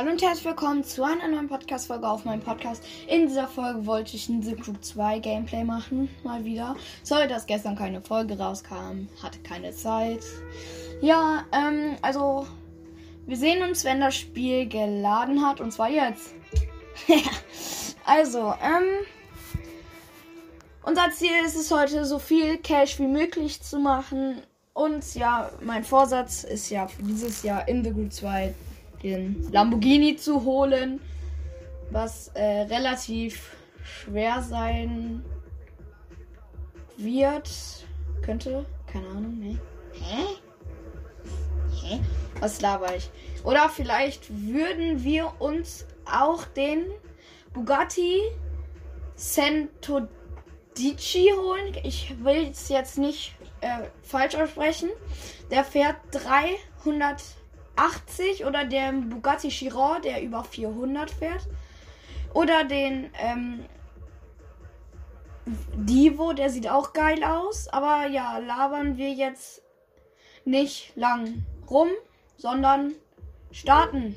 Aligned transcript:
Hallo 0.00 0.12
und 0.12 0.22
herzlich 0.22 0.46
willkommen 0.46 0.82
zu 0.82 1.04
einer 1.04 1.28
neuen 1.28 1.46
Podcast-Folge 1.46 2.08
auf 2.08 2.24
meinem 2.24 2.40
Podcast. 2.40 2.82
In 3.06 3.26
dieser 3.26 3.46
Folge 3.46 3.84
wollte 3.84 4.16
ich 4.16 4.30
ein 4.30 4.42
The 4.42 4.54
Crew 4.54 4.72
2 4.80 5.18
Gameplay 5.18 5.62
machen, 5.62 6.08
mal 6.24 6.42
wieder. 6.42 6.74
Sorry, 7.02 7.28
dass 7.28 7.44
gestern 7.44 7.76
keine 7.76 8.00
Folge 8.00 8.38
rauskam, 8.38 9.08
hatte 9.22 9.40
keine 9.40 9.72
Zeit. 9.72 10.24
Ja, 11.02 11.44
ähm, 11.52 11.96
also, 12.00 12.46
wir 13.26 13.36
sehen 13.36 13.62
uns, 13.62 13.84
wenn 13.84 14.00
das 14.00 14.16
Spiel 14.16 14.66
geladen 14.68 15.46
hat, 15.46 15.60
und 15.60 15.70
zwar 15.70 15.90
jetzt. 15.90 16.32
also, 18.06 18.54
ähm, 18.62 19.04
unser 20.82 21.10
Ziel 21.10 21.44
ist 21.44 21.56
es 21.56 21.70
heute, 21.70 22.06
so 22.06 22.18
viel 22.18 22.56
Cash 22.56 22.98
wie 23.00 23.06
möglich 23.06 23.60
zu 23.60 23.78
machen. 23.78 24.40
Und 24.72 25.14
ja, 25.14 25.50
mein 25.60 25.84
Vorsatz 25.84 26.42
ist 26.42 26.70
ja 26.70 26.88
für 26.88 27.02
dieses 27.02 27.42
Jahr 27.42 27.68
in 27.68 27.84
The 27.84 27.92
Group 27.92 28.14
2 28.14 28.54
den 29.02 29.50
Lamborghini 29.50 30.16
zu 30.16 30.44
holen, 30.44 31.00
was 31.90 32.28
äh, 32.34 32.62
relativ 32.62 33.56
schwer 33.82 34.42
sein 34.42 35.24
wird. 36.96 37.50
Könnte, 38.22 38.66
keine 38.86 39.08
Ahnung, 39.08 39.38
ne? 39.38 39.58
Hä? 39.94 40.24
Hä? 41.82 42.00
Was 42.40 42.60
laber 42.60 42.94
ich? 42.96 43.10
Oder 43.44 43.68
vielleicht 43.68 44.30
würden 44.30 45.02
wir 45.02 45.32
uns 45.40 45.86
auch 46.04 46.44
den 46.44 46.86
Bugatti 47.52 48.20
Sentodici 49.14 50.08
holen. 51.36 51.74
Ich 51.82 52.14
will 52.22 52.48
es 52.50 52.68
jetzt 52.68 52.98
nicht 52.98 53.34
äh, 53.60 53.88
falsch 54.02 54.34
aussprechen. 54.34 54.90
Der 55.50 55.64
fährt 55.64 55.96
300 56.12 57.22
80 57.76 58.44
oder 58.44 58.64
der 58.64 58.92
Bugatti 58.92 59.48
Chiron, 59.48 60.02
der 60.02 60.22
über 60.22 60.44
400 60.44 61.10
fährt. 61.10 61.46
Oder 62.34 62.64
den 62.64 63.10
ähm, 63.18 63.64
Divo, 65.74 66.32
der 66.32 66.50
sieht 66.50 66.68
auch 66.68 66.92
geil 66.92 67.24
aus. 67.24 67.68
Aber 67.68 68.06
ja, 68.06 68.38
labern 68.38 68.96
wir 68.96 69.12
jetzt 69.12 69.62
nicht 70.44 70.92
lang 70.96 71.44
rum, 71.68 71.88
sondern 72.36 72.94
starten 73.50 74.14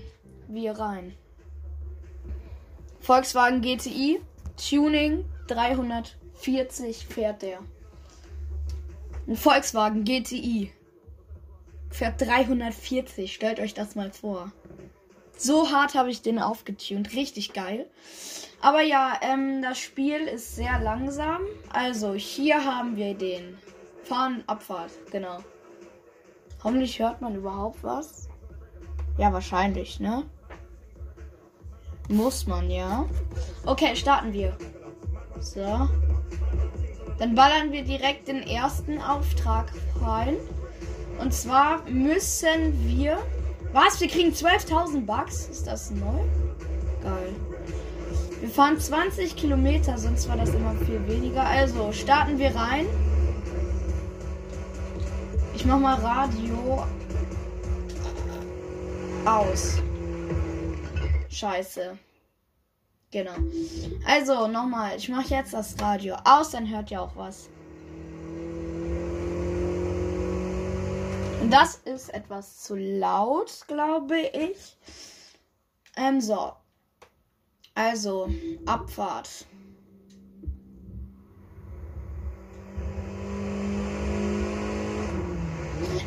wir 0.48 0.78
rein. 0.78 1.16
Volkswagen 3.00 3.62
GTI, 3.62 4.22
Tuning 4.56 5.26
340 5.48 7.06
fährt 7.08 7.42
der. 7.42 7.60
Ein 9.28 9.36
Volkswagen 9.36 10.04
GTI 10.04 10.72
fährt 11.94 12.20
340. 12.20 13.34
Stellt 13.34 13.60
euch 13.60 13.74
das 13.74 13.96
mal 13.96 14.12
vor. 14.12 14.52
So 15.38 15.72
hart 15.72 15.96
habe 15.96 16.10
ich 16.10 16.22
den 16.22 16.40
aufgetunt. 16.40 17.14
Richtig 17.14 17.54
geil. 17.54 17.88
Aber 18.62 18.82
ja, 18.82 19.14
ähm, 19.22 19.62
das 19.62 19.80
Spiel 19.80 20.22
ist 20.22 20.56
sehr 20.56 20.80
langsam. 20.80 21.42
Also 21.72 22.14
hier 22.14 22.64
haben 22.64 22.96
wir 22.96 23.14
den 23.14 23.58
Fahren, 24.04 24.44
Abfahrt. 24.48 24.92
Genau. 25.12 25.40
Hoffentlich 26.64 27.00
hört 27.00 27.22
man 27.22 27.36
überhaupt 27.36 27.84
was. 27.84 28.30
Ja, 29.18 29.32
wahrscheinlich, 29.34 30.00
ne? 30.00 30.24
Muss 32.10 32.48
man, 32.48 32.70
ja. 32.72 33.06
Okay, 33.66 33.96
starten 33.96 34.34
wir. 34.34 34.58
So. 35.40 35.90
Dann 37.20 37.36
ballern 37.36 37.72
wir 37.72 37.84
direkt 37.84 38.28
den 38.28 38.44
ersten 38.44 39.00
Auftrag 39.02 39.72
rein. 40.02 40.38
Und 41.20 41.34
zwar 41.34 41.84
müssen 41.90 42.88
wir. 42.88 43.18
Was? 43.72 44.00
Wir 44.00 44.08
kriegen 44.08 44.32
12.000 44.32 45.06
Bucks? 45.06 45.48
Ist 45.48 45.66
das 45.66 45.90
neu? 45.92 46.24
Geil. 47.02 47.34
Wir 48.40 48.50
fahren 48.50 48.80
20 48.80 49.36
Kilometer, 49.36 49.98
sonst 49.98 50.28
war 50.28 50.38
das 50.38 50.50
immer 50.50 50.76
viel 50.86 51.08
weniger. 51.08 51.44
Also 51.44 51.92
starten 51.92 52.38
wir 52.38 52.56
rein. 52.56 52.86
Ich 55.56 55.66
mach 55.66 55.80
mal 55.80 55.96
Radio 55.96 56.86
aus. 59.26 59.82
Scheiße. 61.30 61.98
Genau. 63.12 63.36
Also 64.06 64.48
nochmal, 64.48 64.98
ich 64.98 65.08
mache 65.08 65.36
jetzt 65.36 65.54
das 65.54 65.80
Radio 65.80 66.16
aus, 66.26 66.52
dann 66.52 66.70
hört 66.70 66.92
ihr 66.92 67.02
auch 67.02 67.16
was. 67.16 67.50
Das 71.50 71.76
ist 71.86 72.14
etwas 72.14 72.62
zu 72.62 72.76
laut, 72.76 73.66
glaube 73.68 74.18
ich. 74.20 74.78
Ähm, 75.98 76.22
so. 76.22 76.54
Also, 77.76 78.30
Abfahrt. 78.66 79.46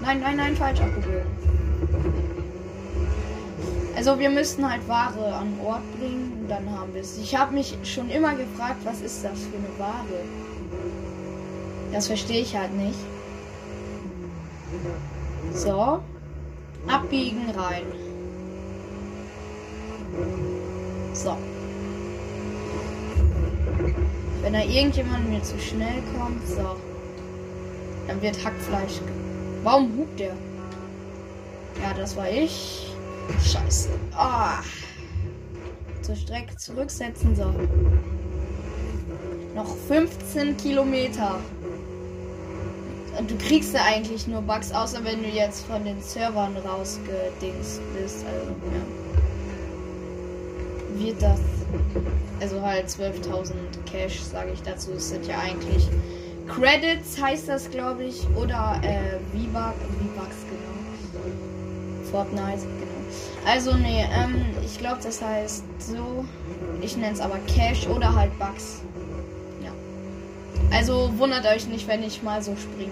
Nein, 0.00 0.20
nein, 0.20 0.36
nein, 0.36 0.54
falsch 0.56 0.80
abgebogen. 0.80 1.24
Also 3.96 4.18
wir 4.18 4.28
müssten 4.28 4.68
halt 4.68 4.88
Ware 4.88 5.34
an 5.34 5.56
Ort 5.64 5.82
bringen, 5.98 6.46
dann 6.48 6.68
haben 6.70 6.92
wir 6.92 7.00
es. 7.00 7.16
Ich 7.16 7.36
habe 7.36 7.54
mich 7.54 7.78
schon 7.84 8.10
immer 8.10 8.34
gefragt, 8.34 8.84
was 8.84 9.00
ist 9.00 9.24
das 9.24 9.44
für 9.44 9.56
eine 9.56 9.78
Ware? 9.78 10.24
Das 11.94 12.08
verstehe 12.08 12.40
ich 12.40 12.56
halt 12.56 12.74
nicht. 12.74 12.98
So. 15.54 16.00
Abbiegen 16.88 17.48
rein. 17.50 17.84
So. 21.12 21.36
Wenn 24.42 24.54
da 24.54 24.64
irgendjemand 24.64 25.30
mir 25.30 25.40
zu 25.44 25.56
schnell 25.60 26.02
kommt, 26.18 26.44
so. 26.48 26.74
Dann 28.08 28.20
wird 28.20 28.44
Hackfleisch. 28.44 29.00
Warum 29.62 29.96
hupt 29.96 30.18
der? 30.18 30.34
Ja, 31.80 31.94
das 31.96 32.16
war 32.16 32.28
ich. 32.28 32.92
Scheiße. 33.40 33.90
Ah. 34.16 34.58
Zur 36.02 36.16
Strecke 36.16 36.56
zurücksetzen, 36.56 37.36
so. 37.36 37.54
Noch 39.54 39.76
15 39.86 40.56
Kilometer. 40.56 41.38
Du 43.22 43.36
kriegst 43.38 43.72
ja 43.74 43.82
eigentlich 43.84 44.26
nur 44.26 44.42
Bugs, 44.42 44.72
außer 44.72 45.04
wenn 45.04 45.22
du 45.22 45.28
jetzt 45.28 45.66
von 45.66 45.84
den 45.84 46.00
Servern 46.02 46.56
rausgedingst 46.56 47.80
bist. 47.94 48.24
Also, 48.26 48.50
ja. 48.50 48.82
Wird 51.04 51.22
das. 51.22 51.40
Also 52.40 52.60
halt 52.60 52.88
12.000 52.88 53.52
Cash, 53.86 54.20
sage 54.20 54.50
ich 54.52 54.62
dazu. 54.62 54.92
Es 54.92 55.10
sind 55.10 55.26
ja 55.26 55.38
eigentlich 55.38 55.88
Credits, 56.48 57.20
heißt 57.20 57.48
das, 57.48 57.70
glaube 57.70 58.04
ich. 58.04 58.26
Oder 58.36 58.80
äh, 58.82 59.18
V-Bucks, 59.32 60.36
genau. 60.50 62.10
Fortnite, 62.10 62.62
genau. 62.62 62.94
Also, 63.46 63.74
nee, 63.74 64.04
ähm, 64.12 64.44
ich 64.64 64.78
glaube, 64.78 64.98
das 65.02 65.22
heißt 65.22 65.64
so. 65.78 66.24
Ich 66.80 66.96
nenne 66.96 67.14
es 67.14 67.20
aber 67.20 67.38
Cash 67.46 67.86
oder 67.86 68.14
halt 68.14 68.36
Bugs. 68.38 68.82
Also 70.74 71.12
wundert 71.18 71.46
euch 71.46 71.68
nicht, 71.68 71.86
wenn 71.86 72.02
ich 72.02 72.22
mal 72.24 72.42
so 72.42 72.56
springe. 72.56 72.90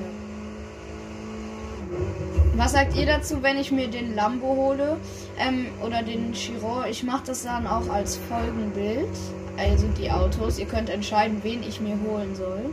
Was 2.54 2.72
sagt 2.72 2.94
ihr 2.96 3.06
dazu, 3.06 3.42
wenn 3.42 3.58
ich 3.58 3.72
mir 3.72 3.88
den 3.88 4.14
Lambo 4.14 4.54
hole 4.54 4.96
ähm, 5.38 5.66
oder 5.84 6.02
den 6.02 6.32
Chiron? 6.32 6.84
Ich 6.88 7.02
mache 7.02 7.24
das 7.26 7.42
dann 7.42 7.66
auch 7.66 7.88
als 7.88 8.18
Folgenbild. 8.28 9.08
Also 9.56 9.88
die 9.98 10.10
Autos. 10.10 10.58
Ihr 10.58 10.66
könnt 10.66 10.90
entscheiden, 10.90 11.40
wen 11.42 11.62
ich 11.62 11.80
mir 11.80 11.98
holen 12.06 12.36
soll. 12.36 12.70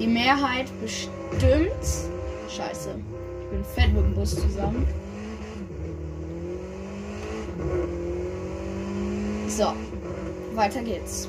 Die 0.00 0.08
Mehrheit 0.08 0.66
bestimmt. 0.80 1.70
Scheiße. 2.48 2.90
Ich 3.42 3.50
bin 3.50 3.64
fett 3.64 3.92
mit 3.92 4.02
dem 4.02 4.14
Bus 4.14 4.34
zusammen. 4.34 4.86
So. 9.48 9.72
Weiter 10.54 10.82
geht's. 10.82 11.28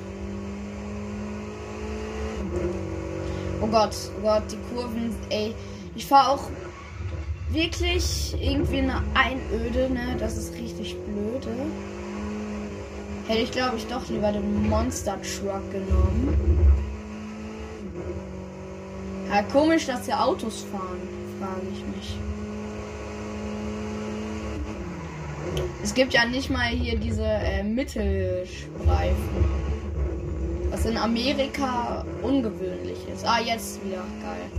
Oh 3.62 3.68
Gott, 3.68 3.96
oh 4.18 4.22
Gott, 4.22 4.44
die 4.52 4.58
Kurven, 4.74 5.14
ey. 5.30 5.54
Ich 5.96 6.06
fahre 6.06 6.30
auch 6.30 6.50
wirklich 7.50 8.36
irgendwie 8.40 8.80
eine 8.80 9.04
Einöde, 9.14 9.92
ne? 9.92 10.16
Das 10.18 10.38
ist 10.38 10.54
richtig 10.54 10.96
blöde. 11.04 11.50
Hätte 13.28 13.42
ich, 13.42 13.52
glaube 13.52 13.78
ich, 13.78 13.86
doch 13.88 14.08
lieber 14.10 14.32
den 14.32 14.70
Monster 14.70 15.18
Truck 15.22 15.70
genommen. 15.72 16.74
Ja, 19.30 19.44
komisch, 19.44 19.86
dass 19.86 20.06
hier 20.06 20.20
Autos 20.20 20.66
fahren, 20.72 21.08
frage 21.40 21.68
ich 21.72 21.86
mich. 21.96 22.18
Es 25.84 25.94
gibt 25.94 26.14
ja 26.14 26.26
nicht 26.26 26.50
mal 26.50 26.68
hier 26.68 26.98
diese 26.98 27.24
äh, 27.24 27.64
Mittelstreifen. 27.64 29.69
Was 30.72 30.86
in 30.86 30.98
Amerika 30.98 32.06
ungewöhnlich 32.22 33.00
ist. 33.12 33.26
Ah, 33.26 33.40
jetzt 33.40 33.84
wieder. 33.84 34.04
Geil. 34.22 34.50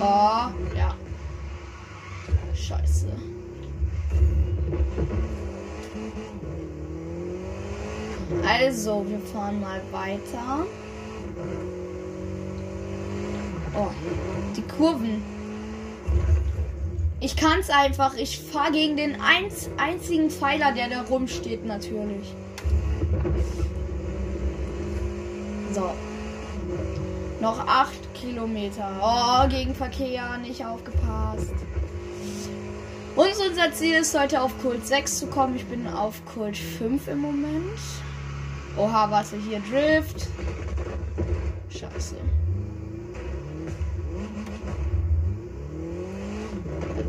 Oh, 0.00 0.76
ja. 0.76 0.94
Scheiße. 2.54 3.06
Also, 8.48 9.04
wir 9.08 9.18
fahren 9.18 9.60
mal 9.60 9.80
weiter. 9.90 10.64
Oh, 13.74 13.90
die 14.56 14.62
Kurven. 14.62 15.22
Ich 17.20 17.36
kann 17.36 17.60
es 17.60 17.68
einfach. 17.68 18.14
Ich 18.16 18.40
fahre 18.40 18.72
gegen 18.72 18.96
den 18.96 19.20
einz 19.20 19.68
einzigen 19.76 20.30
Pfeiler, 20.30 20.72
der 20.72 20.88
da 20.88 21.02
rumsteht, 21.02 21.66
natürlich. 21.66 22.34
So. 25.72 25.90
Noch 27.40 27.66
acht 27.66 28.14
Kilometer. 28.14 28.90
Oh, 29.02 29.48
gegen 29.48 29.74
Verkehr 29.74 30.38
nicht 30.38 30.64
aufgepasst. 30.64 31.52
Und 33.16 33.28
unser 33.48 33.72
Ziel 33.72 33.96
ist 33.96 34.18
heute 34.18 34.40
auf 34.40 34.58
Kult 34.62 34.86
6 34.86 35.18
zu 35.18 35.26
kommen. 35.26 35.56
Ich 35.56 35.66
bin 35.66 35.86
auf 35.86 36.24
Kult 36.24 36.56
5 36.56 37.08
im 37.08 37.18
Moment. 37.18 37.78
Oha, 38.76 39.10
warte, 39.10 39.36
hier 39.36 39.60
Drift. 39.60 40.26
Scheiße. 41.68 42.16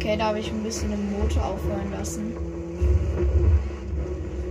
Okay, 0.01 0.17
da 0.17 0.29
habe 0.29 0.39
ich 0.39 0.49
ein 0.49 0.63
bisschen 0.63 0.89
den 0.89 1.11
Motor 1.11 1.45
aufhören 1.45 1.91
lassen. 1.91 2.35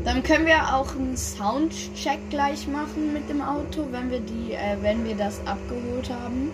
Dann 0.05 0.23
können 0.23 0.47
wir 0.47 0.77
auch 0.77 0.95
einen 0.95 1.17
Soundcheck 1.17 2.21
gleich 2.31 2.69
machen 2.69 3.13
mit 3.13 3.29
dem 3.29 3.43
Auto, 3.43 3.85
wenn 3.91 4.13
wir 4.13 4.21
die, 4.21 4.53
äh, 4.53 4.77
wenn 4.81 5.05
wir 5.05 5.17
das 5.17 5.41
abgeholt 5.47 6.09
haben. 6.09 6.53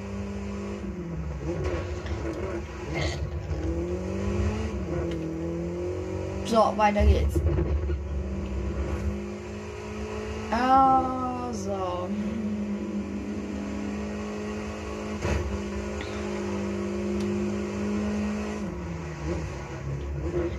So, 6.46 6.72
weiter 6.78 7.04
geht's. 7.04 7.38
Also. 10.50 12.08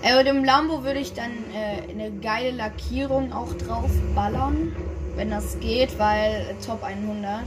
Äh, 0.07 0.23
dem 0.23 0.45
Lambo 0.45 0.85
würde 0.85 0.99
ich 0.99 1.11
dann 1.11 1.31
äh, 1.53 1.91
eine 1.91 2.11
geile 2.21 2.51
Lackierung 2.51 3.33
auch 3.33 3.53
drauf 3.55 3.91
ballern, 4.15 4.73
wenn 5.17 5.31
das 5.31 5.59
geht, 5.59 5.99
weil 5.99 6.45
äh, 6.49 6.65
Top 6.65 6.81
100. 6.81 7.43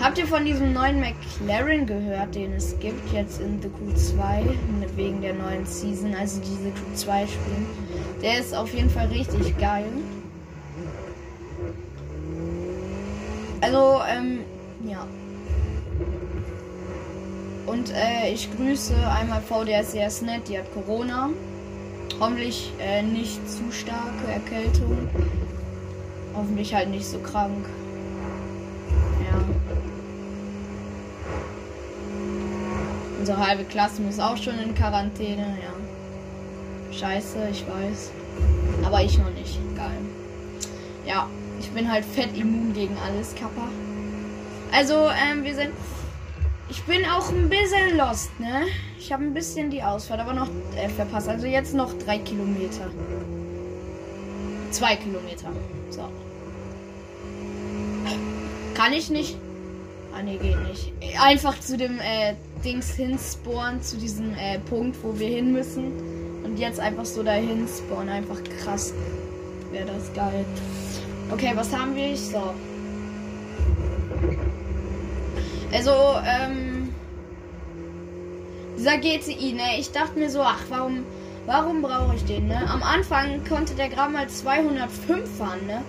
Habt 0.00 0.16
ihr 0.16 0.26
von 0.26 0.46
diesem 0.46 0.72
neuen 0.72 1.00
McLaren 1.00 1.86
gehört, 1.86 2.34
den 2.34 2.54
es 2.54 2.78
gibt 2.80 3.12
jetzt 3.12 3.42
in 3.42 3.60
The 3.60 3.68
Q2 3.68 4.96
wegen 4.96 5.20
der 5.20 5.34
neuen 5.34 5.66
Season, 5.66 6.14
also 6.14 6.40
diese 6.40 6.70
Q2 6.70 7.26
spielen? 7.26 7.66
Der 8.22 8.38
ist 8.38 8.54
auf 8.54 8.72
jeden 8.72 8.88
Fall 8.88 9.08
richtig 9.08 9.58
geil. 9.58 9.84
Also, 13.60 14.00
ähm, 14.10 14.40
ja. 14.88 15.06
Und 17.66 17.90
äh, 17.90 18.32
ich 18.32 18.54
grüße 18.56 18.94
einmal 19.08 19.40
VDS 19.40 20.22
Net, 20.22 20.48
die 20.48 20.58
hat 20.58 20.72
Corona. 20.74 21.30
Hoffentlich 22.20 22.72
äh, 22.78 23.02
nicht 23.02 23.40
zu 23.50 23.72
starke 23.72 24.26
Erkältung. 24.32 25.08
Hoffentlich 26.34 26.74
halt 26.74 26.90
nicht 26.90 27.06
so 27.06 27.18
krank. 27.18 27.66
Ja. 29.24 29.40
Unsere 33.18 33.46
halbe 33.46 33.64
Klasse 33.64 34.02
muss 34.02 34.20
auch 34.20 34.36
schon 34.36 34.58
in 34.58 34.74
Quarantäne, 34.74 35.56
ja. 35.62 36.92
Scheiße, 36.92 37.48
ich 37.50 37.64
weiß. 37.66 38.10
Aber 38.84 39.02
ich 39.02 39.18
noch 39.18 39.30
nicht. 39.30 39.58
Geil. 39.76 39.98
Ja. 41.06 41.28
Ich 41.60 41.70
bin 41.70 41.90
halt 41.90 42.04
fett 42.04 42.36
immun 42.36 42.72
gegen 42.74 42.96
alles, 42.98 43.34
Kappa. 43.34 43.68
Also, 44.72 45.08
ähm, 45.08 45.44
wir 45.44 45.54
sind. 45.54 45.70
Ich 46.70 46.82
bin 46.84 47.04
auch 47.04 47.30
ein 47.30 47.48
bisschen 47.50 47.96
lost, 47.96 48.30
ne? 48.40 48.62
Ich 48.98 49.12
habe 49.12 49.22
ein 49.22 49.34
bisschen 49.34 49.70
die 49.70 49.82
Ausfahrt, 49.82 50.20
aber 50.20 50.32
noch 50.32 50.48
äh, 50.76 50.88
verpasst. 50.88 51.28
Also 51.28 51.46
jetzt 51.46 51.74
noch 51.74 51.92
drei 51.98 52.18
Kilometer. 52.18 52.90
Zwei 54.70 54.96
Kilometer. 54.96 55.52
So. 55.90 56.08
Kann 58.74 58.92
ich 58.92 59.10
nicht. 59.10 59.36
Ah, 60.16 60.22
ne, 60.22 60.38
geht 60.38 60.58
nicht. 60.68 60.92
Einfach 61.20 61.58
zu 61.60 61.76
dem 61.76 61.98
äh, 61.98 62.34
Dings 62.64 62.94
hinspawnen, 62.94 63.82
zu 63.82 63.96
diesem 63.98 64.32
äh, 64.34 64.58
Punkt, 64.60 64.96
wo 65.02 65.18
wir 65.18 65.28
hin 65.28 65.52
müssen. 65.52 65.92
Und 66.44 66.58
jetzt 66.58 66.80
einfach 66.80 67.04
so 67.04 67.22
dahin 67.22 67.68
spawnen. 67.68 68.08
Einfach 68.08 68.38
krass. 68.62 68.94
Wäre 69.70 69.86
das 69.86 70.12
geil. 70.14 70.44
Okay, 71.30 71.52
was 71.54 71.76
haben 71.76 71.94
wir? 71.94 72.16
So. 72.16 72.54
Also, 75.74 75.90
ähm. 76.24 76.94
Dieser 78.78 78.98
GTI, 78.98 79.54
ne? 79.54 79.78
Ich 79.78 79.90
dachte 79.90 80.18
mir 80.18 80.30
so, 80.30 80.40
ach, 80.42 80.62
warum, 80.68 81.04
warum 81.46 81.82
brauche 81.82 82.14
ich 82.14 82.24
den, 82.24 82.46
ne? 82.46 82.68
Am 82.68 82.82
Anfang 82.82 83.44
konnte 83.48 83.74
der 83.74 83.88
gerade 83.88 84.12
mal 84.12 84.28
205 84.28 85.36
fahren, 85.36 85.66
ne? 85.66 85.82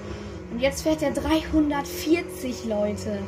Und 0.51 0.59
jetzt 0.59 0.81
fährt 0.81 1.03
er 1.03 1.11
340, 1.11 2.65
Leute. 2.65 3.19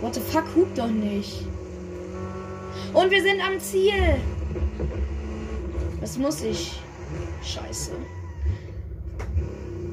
What 0.00 0.14
the 0.14 0.20
fuck, 0.20 0.44
hupt 0.56 0.78
doch 0.78 0.88
nicht. 0.88 1.42
Und 2.94 3.10
wir 3.10 3.22
sind 3.22 3.40
am 3.46 3.60
Ziel. 3.60 4.16
Das 6.00 6.16
muss 6.16 6.42
ich. 6.42 6.80
Scheiße. 7.42 7.92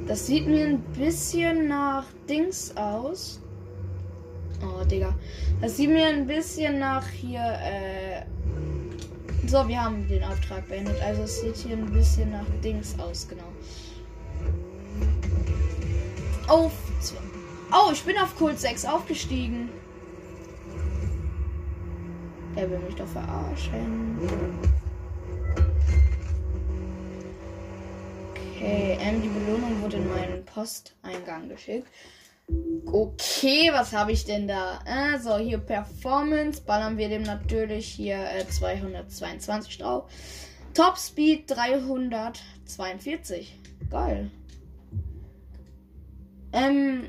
Das 0.07 0.27
sieht 0.27 0.47
mir 0.47 0.65
ein 0.65 0.79
bisschen 0.97 1.67
nach 1.67 2.05
Dings 2.29 2.75
aus. 2.77 3.40
Oh, 4.63 4.83
Digga. 4.83 5.13
Das 5.61 5.77
sieht 5.77 5.89
mir 5.89 6.07
ein 6.07 6.27
bisschen 6.27 6.79
nach 6.79 7.07
hier, 7.07 7.41
äh. 7.41 8.23
So, 9.47 9.67
wir 9.67 9.83
haben 9.83 10.07
den 10.07 10.23
Auftrag 10.23 10.67
beendet. 10.69 11.01
Also 11.01 11.23
es 11.23 11.41
sieht 11.41 11.57
hier 11.57 11.75
ein 11.75 11.91
bisschen 11.91 12.31
nach 12.31 12.45
Dings 12.63 12.97
aus, 12.99 13.27
genau. 13.27 13.51
Auf. 16.47 16.71
Oh, 17.73 17.91
ich 17.91 18.03
bin 18.03 18.17
auf 18.17 18.35
Kult 18.35 18.59
6 18.59 18.85
aufgestiegen. 18.85 19.69
Der 22.55 22.69
will 22.69 22.79
mich 22.79 22.95
doch 22.95 23.07
verarschen. 23.07 24.17
Okay, 28.55 28.97
ähm, 28.99 29.21
die 29.21 29.29
Belohnung 29.29 29.81
wurde 29.81 29.97
in 29.97 30.07
meinen 30.09 30.45
Posteingang 30.45 31.49
geschickt. 31.49 31.87
Okay, 32.85 33.69
was 33.71 33.93
habe 33.93 34.11
ich 34.11 34.25
denn 34.25 34.47
da? 34.47 34.79
Also 34.85 35.37
hier 35.37 35.59
Performance, 35.59 36.61
ballern 36.61 36.97
wir 36.97 37.09
dem 37.09 37.23
natürlich 37.23 37.87
hier 37.87 38.17
äh, 38.17 38.47
222 38.47 39.77
drauf. 39.77 40.09
Top 40.73 40.97
Speed 40.97 41.49
342. 41.49 43.59
Geil. 43.89 44.31
Ähm, 46.53 47.07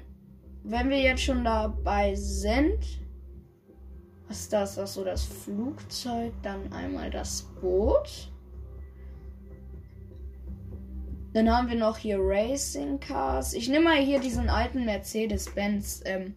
wenn 0.63 0.91
wir 0.91 1.01
jetzt 1.01 1.23
schon 1.23 1.45
dabei 1.45 2.15
sind, 2.15 2.79
was 4.29 4.41
ist 4.41 4.53
das? 4.53 4.79
Achso, 4.79 5.05
das 5.05 5.25
Flugzeug, 5.25 6.33
dann 6.43 6.73
einmal 6.73 7.11
das 7.11 7.43
Boot. 7.61 8.32
Dann 11.33 11.51
haben 11.51 11.69
wir 11.69 11.77
noch 11.77 11.97
hier 11.97 12.19
Racing 12.21 13.01
Cars. 13.01 13.55
Ich 13.55 13.69
nehme 13.69 13.85
mal 13.85 13.97
hier 13.97 14.21
diesen 14.21 14.51
alten 14.51 14.85
Mercedes-Benz 14.85 16.03
ähm, 16.05 16.35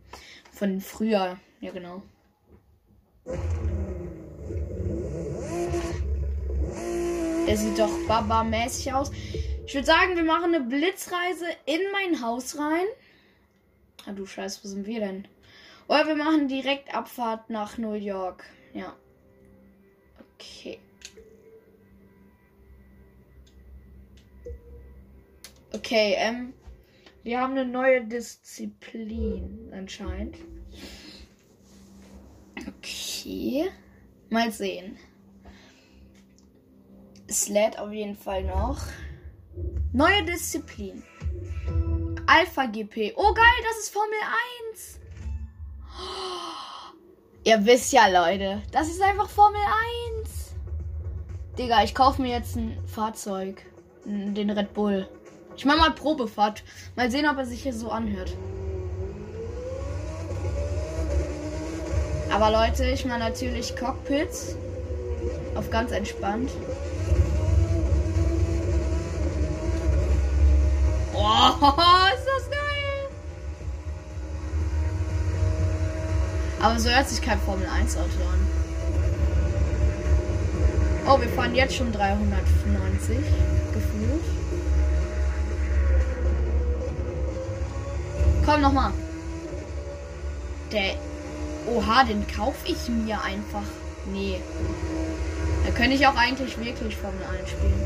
von 0.51 0.79
früher. 0.79 1.37
Ja, 1.59 1.71
genau. 1.71 2.01
Der 7.47 7.57
sieht 7.57 7.77
doch 7.77 7.91
Baba-mäßig 8.07 8.93
aus. 8.93 9.11
Ich 9.67 9.73
würde 9.73 9.85
sagen, 9.85 10.15
wir 10.15 10.23
machen 10.23 10.55
eine 10.55 10.63
Blitzreise 10.63 11.47
in 11.65 11.81
mein 11.91 12.21
Haus 12.21 12.57
rein. 12.57 12.85
Ah, 14.05 14.11
du 14.13 14.25
Scheiße, 14.25 14.63
wo 14.63 14.67
sind 14.67 14.85
wir 14.85 14.99
denn? 14.99 15.27
Oder 15.87 16.07
wir 16.07 16.15
machen 16.15 16.47
direkt 16.47 16.93
Abfahrt 16.95 17.49
nach 17.49 17.77
New 17.77 17.93
York. 17.93 18.45
Ja. 18.73 18.95
Okay. 20.35 20.79
Okay, 25.75 26.15
ähm. 26.17 26.53
Wir 27.23 27.41
haben 27.41 27.51
eine 27.51 27.65
neue 27.65 28.05
Disziplin 28.05 29.71
anscheinend. 29.73 30.37
Okay. 32.67 33.71
Mal 34.29 34.51
sehen. 34.51 34.97
Es 37.27 37.49
lädt 37.49 37.79
auf 37.79 37.91
jeden 37.91 38.15
Fall 38.15 38.43
noch. 38.43 38.79
Neue 39.91 40.23
Disziplin. 40.23 41.03
Alpha 42.27 42.67
GP. 42.67 43.13
Oh 43.17 43.33
geil, 43.33 43.63
das 43.67 43.79
ist 43.79 43.89
Formel 43.89 44.19
1. 44.71 44.99
Ihr 47.43 47.65
wisst 47.65 47.91
ja, 47.91 48.07
Leute, 48.07 48.61
das 48.71 48.87
ist 48.87 49.01
einfach 49.01 49.29
Formel 49.29 49.61
1. 50.21 50.53
Digga, 51.57 51.83
ich 51.83 51.95
kaufe 51.95 52.21
mir 52.21 52.31
jetzt 52.31 52.55
ein 52.55 52.77
Fahrzeug. 52.87 53.65
Den 54.05 54.51
Red 54.51 54.73
Bull. 54.75 55.09
Ich 55.57 55.65
mach 55.65 55.77
mal 55.77 55.91
Probefahrt. 55.91 56.63
Mal 56.95 57.09
sehen, 57.09 57.27
ob 57.27 57.37
er 57.37 57.45
sich 57.45 57.63
hier 57.63 57.73
so 57.73 57.89
anhört. 57.89 58.33
Aber 62.31 62.51
Leute, 62.51 62.85
ich 62.85 63.05
mache 63.05 63.19
natürlich 63.19 63.75
Cockpits. 63.77 64.55
Auf 65.55 65.69
ganz 65.69 65.91
entspannt. 65.91 66.51
Oh, 71.13 71.17
ist 72.13 72.25
das 72.25 72.49
geil! 72.49 73.09
Aber 76.61 76.79
so 76.79 76.89
hört 76.89 77.07
sich 77.07 77.21
kein 77.21 77.39
Formel 77.39 77.67
1 77.67 77.95
Auto 77.95 78.05
an. 78.05 78.47
Oh, 81.07 81.21
wir 81.21 81.29
fahren 81.29 81.55
jetzt 81.55 81.75
schon 81.75 81.91
390 81.93 83.17
gefühlt. 83.73 83.94
Komm 88.45 88.61
nochmal. 88.61 88.91
Der. 90.71 90.95
Oha, 91.67 92.03
den 92.03 92.27
kaufe 92.27 92.67
ich 92.67 92.87
mir 92.89 93.19
einfach. 93.21 93.63
Nee. 94.11 94.39
Da 95.65 95.71
könnte 95.71 95.95
ich 95.95 96.05
auch 96.05 96.15
eigentlich 96.15 96.57
wirklich 96.63 96.95
Formel 96.95 97.23
1 97.39 97.49
spielen. 97.49 97.85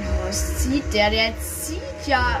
Oh, 0.00 0.26
was 0.28 0.58
zieht 0.58 0.94
der? 0.94 1.10
Der 1.10 1.34
zieht 1.40 2.06
ja. 2.06 2.40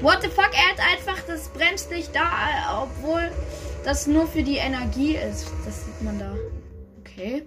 What 0.00 0.22
the 0.22 0.28
fuck? 0.28 0.50
Er 0.52 0.70
hat 0.70 0.80
einfach 0.80 1.22
das 1.26 1.48
Bremslicht 1.48 2.14
da, 2.14 2.82
obwohl 2.82 3.30
das 3.84 4.06
nur 4.06 4.26
für 4.26 4.42
die 4.42 4.56
Energie 4.56 5.16
ist. 5.16 5.46
Das 5.66 5.84
sieht 5.84 6.02
man 6.02 6.18
da. 6.18 6.32
Okay. 7.00 7.44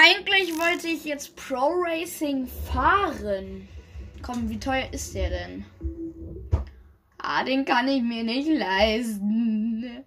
Eigentlich 0.00 0.56
wollte 0.56 0.86
ich 0.86 1.04
jetzt 1.04 1.34
Pro 1.34 1.82
Racing 1.82 2.46
fahren. 2.46 3.66
Komm, 4.22 4.48
wie 4.48 4.60
teuer 4.60 4.92
ist 4.92 5.12
der 5.12 5.28
denn? 5.28 5.64
Ah, 7.18 7.42
den 7.42 7.64
kann 7.64 7.88
ich 7.88 8.00
mir 8.00 8.22
nicht 8.22 8.48
leisten. 8.48 10.04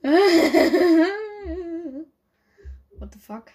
What 2.98 3.14
the 3.14 3.18
fuck? 3.18 3.50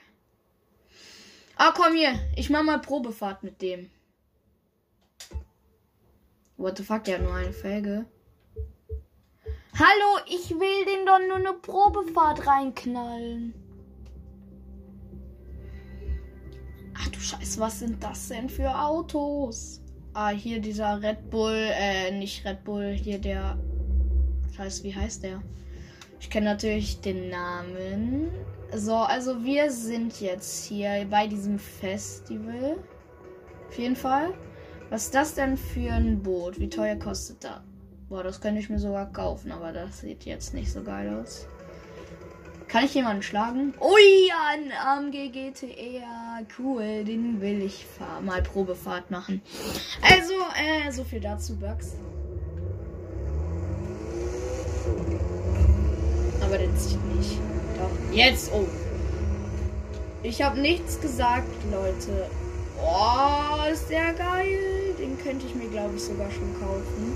Ah, 1.55 1.71
komm 1.73 1.93
hier. 1.93 2.19
Ich 2.35 2.49
mach 2.49 2.63
mal 2.63 2.79
Probefahrt 2.79 3.43
mit 3.43 3.61
dem. 3.61 3.89
What 6.57 6.75
the 6.77 6.83
fuck, 6.83 7.05
der 7.05 7.19
hat 7.19 7.23
nur 7.23 7.33
eine 7.33 7.53
Felge. 7.53 8.05
Hallo, 9.73 10.19
ich 10.27 10.49
will 10.49 10.85
den 10.85 11.05
doch 11.05 11.19
nur 11.19 11.37
eine 11.37 11.53
Probefahrt 11.53 12.45
reinknallen. 12.45 13.66
Ach 16.99 17.07
du 17.09 17.19
Scheiße, 17.19 17.59
was 17.59 17.79
sind 17.79 18.03
das 18.03 18.27
denn 18.29 18.49
für 18.49 18.69
Autos? 18.69 19.81
Ah, 20.13 20.29
hier 20.29 20.59
dieser 20.59 21.01
Red 21.01 21.29
Bull, 21.29 21.53
äh, 21.53 22.11
nicht 22.11 22.43
Red 22.45 22.63
Bull, 22.63 22.91
hier 22.91 23.19
der. 23.19 23.57
Scheiße, 24.55 24.83
wie 24.83 24.95
heißt 24.95 25.23
der? 25.23 25.41
Ich 26.19 26.29
kenne 26.29 26.47
natürlich 26.47 26.99
den 27.01 27.29
Namen. 27.29 28.31
So, 28.73 28.95
also 28.95 29.43
wir 29.43 29.71
sind 29.71 30.19
jetzt 30.19 30.65
hier 30.65 31.05
bei 31.09 31.27
diesem 31.27 31.59
Festival. 31.59 32.77
Auf 33.69 33.77
jeden 33.77 33.95
Fall. 33.95 34.33
Was 34.89 35.05
ist 35.05 35.15
das 35.15 35.35
denn 35.35 35.57
für 35.57 35.91
ein 35.91 36.23
Boot? 36.23 36.59
Wie 36.59 36.69
teuer 36.69 36.95
kostet 36.95 37.43
das? 37.43 37.61
Boah, 38.09 38.23
das 38.23 38.41
könnte 38.41 38.59
ich 38.59 38.69
mir 38.69 38.79
sogar 38.79 39.11
kaufen, 39.11 39.51
aber 39.51 39.71
das 39.73 39.99
sieht 39.99 40.25
jetzt 40.25 40.53
nicht 40.53 40.71
so 40.71 40.81
geil 40.81 41.13
aus. 41.21 41.45
Kann 42.67 42.83
ich 42.83 42.93
jemanden 42.93 43.23
schlagen? 43.23 43.73
Ui, 43.79 44.31
ein 44.49 44.73
AMG 44.73 45.29
GTR. 45.29 46.45
Cool, 46.59 47.05
den 47.05 47.39
will 47.39 47.61
ich 47.61 47.85
mal 48.21 48.41
Probefahrt 48.41 49.09
machen. 49.09 49.41
Also, 50.01 50.33
äh, 50.33 50.91
so 50.91 51.05
viel 51.05 51.21
dazu, 51.21 51.55
Bugs. 51.55 51.93
Aber 56.41 56.57
der 56.57 56.75
zieht 56.75 57.03
nicht. 57.15 57.39
Doch, 57.77 58.13
jetzt, 58.13 58.51
oh. 58.53 58.67
Ich 60.23 60.41
habe 60.41 60.59
nichts 60.59 60.99
gesagt, 60.99 61.47
Leute. 61.71 62.29
Oh, 62.83 63.71
ist 63.71 63.89
der 63.89 64.13
geil. 64.13 64.93
Den 64.99 65.17
könnte 65.23 65.45
ich 65.45 65.55
mir, 65.55 65.69
glaube 65.69 65.95
ich, 65.95 66.03
sogar 66.03 66.29
schon 66.31 66.53
kaufen. 66.59 67.06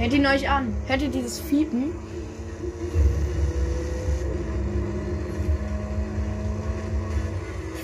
Hört 0.00 0.14
ihn 0.14 0.26
euch 0.26 0.48
an. 0.48 0.74
Hört 0.86 1.02
ihr 1.02 1.10
dieses 1.10 1.38
Fiepen? 1.38 1.92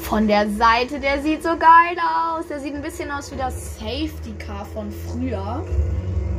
Von 0.00 0.26
der 0.26 0.49
Seite, 0.49 0.99
der 0.99 1.20
sieht 1.20 1.42
so 1.42 1.50
geil 1.50 1.94
aus. 2.00 2.46
Der 2.49 2.58
sieht 2.58 2.75
ein 2.75 2.80
bisschen 2.80 3.11
aus 3.11 3.30
wie 3.32 3.37
das 3.37 3.76
Safety 3.76 4.32
Car 4.38 4.64
von 4.64 4.90
früher. 4.90 5.62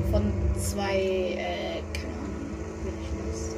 Von 0.09 0.33
zwei, 0.57 0.95
äh, 0.95 1.83
keine 1.93 2.13
Ahnung, 2.23 2.49
will 2.83 2.93
ich 3.03 3.11
was. 3.29 3.55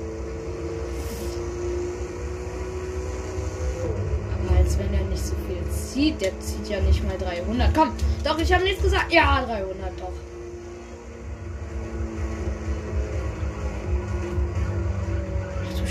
Aber 4.43 4.57
als 4.57 4.77
wenn 4.77 4.93
er 4.93 5.05
nicht 5.05 5.25
so 5.25 5.35
viel 5.47 5.71
zieht. 5.71 6.19
Der 6.19 6.38
zieht 6.41 6.67
ja 6.67 6.81
nicht 6.81 7.01
mal 7.07 7.17
300. 7.17 7.73
Komm, 7.73 7.91
doch, 8.25 8.38
ich 8.39 8.51
habe 8.51 8.65
nichts 8.65 8.83
gesagt. 8.83 9.09
Ja, 9.09 9.41
300 9.45 9.97
doch. 10.01 10.28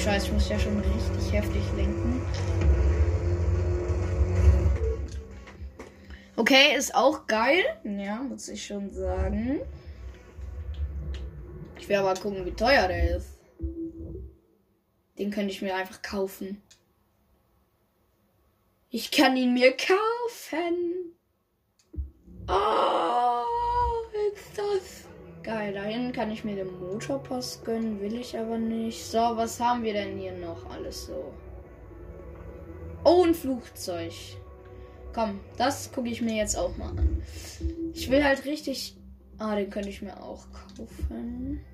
Scheiße, 0.04 0.26
ich 0.26 0.32
muss 0.32 0.48
ja 0.48 0.58
schon 0.58 0.78
richtig 0.78 1.32
heftig 1.32 1.62
lenken. 1.76 2.22
Okay, 6.36 6.76
ist 6.76 6.94
auch 6.94 7.26
geil. 7.26 7.64
Ja, 7.82 8.22
muss 8.22 8.48
ich 8.48 8.64
schon 8.64 8.92
sagen. 8.92 9.60
Ich 11.78 11.88
will 11.88 11.96
aber 11.96 12.14
gucken, 12.14 12.46
wie 12.46 12.52
teuer 12.52 12.86
der 12.86 13.16
ist. 13.16 13.40
Den 15.18 15.32
könnte 15.32 15.50
ich 15.50 15.62
mir 15.62 15.74
einfach 15.74 16.00
kaufen. 16.00 16.62
Ich 18.90 19.10
kann 19.10 19.36
ihn 19.36 19.52
mir 19.52 19.76
kaufen. 19.76 21.16
Oh, 22.46 23.42
ist 24.32 24.56
das 24.56 24.97
Geil, 25.48 25.72
da 25.72 25.82
hinten 25.82 26.12
kann 26.12 26.30
ich 26.30 26.44
mir 26.44 26.56
den 26.56 26.78
Motorpass 26.78 27.64
gönnen, 27.64 28.02
will 28.02 28.20
ich 28.20 28.36
aber 28.36 28.58
nicht. 28.58 29.02
So, 29.02 29.16
was 29.16 29.58
haben 29.58 29.82
wir 29.82 29.94
denn 29.94 30.18
hier 30.18 30.32
noch 30.32 30.68
alles 30.68 31.06
so? 31.06 31.32
Oh, 33.02 33.24
ein 33.24 33.32
Flugzeug. 33.32 34.12
Komm, 35.14 35.40
das 35.56 35.90
gucke 35.90 36.10
ich 36.10 36.20
mir 36.20 36.36
jetzt 36.36 36.54
auch 36.54 36.76
mal 36.76 36.90
an. 36.90 37.22
Ich 37.94 38.10
will 38.10 38.22
halt 38.22 38.44
richtig. 38.44 38.94
Ah, 39.38 39.56
den 39.56 39.70
könnte 39.70 39.88
ich 39.88 40.02
mir 40.02 40.22
auch 40.22 40.44
kaufen. 40.52 41.64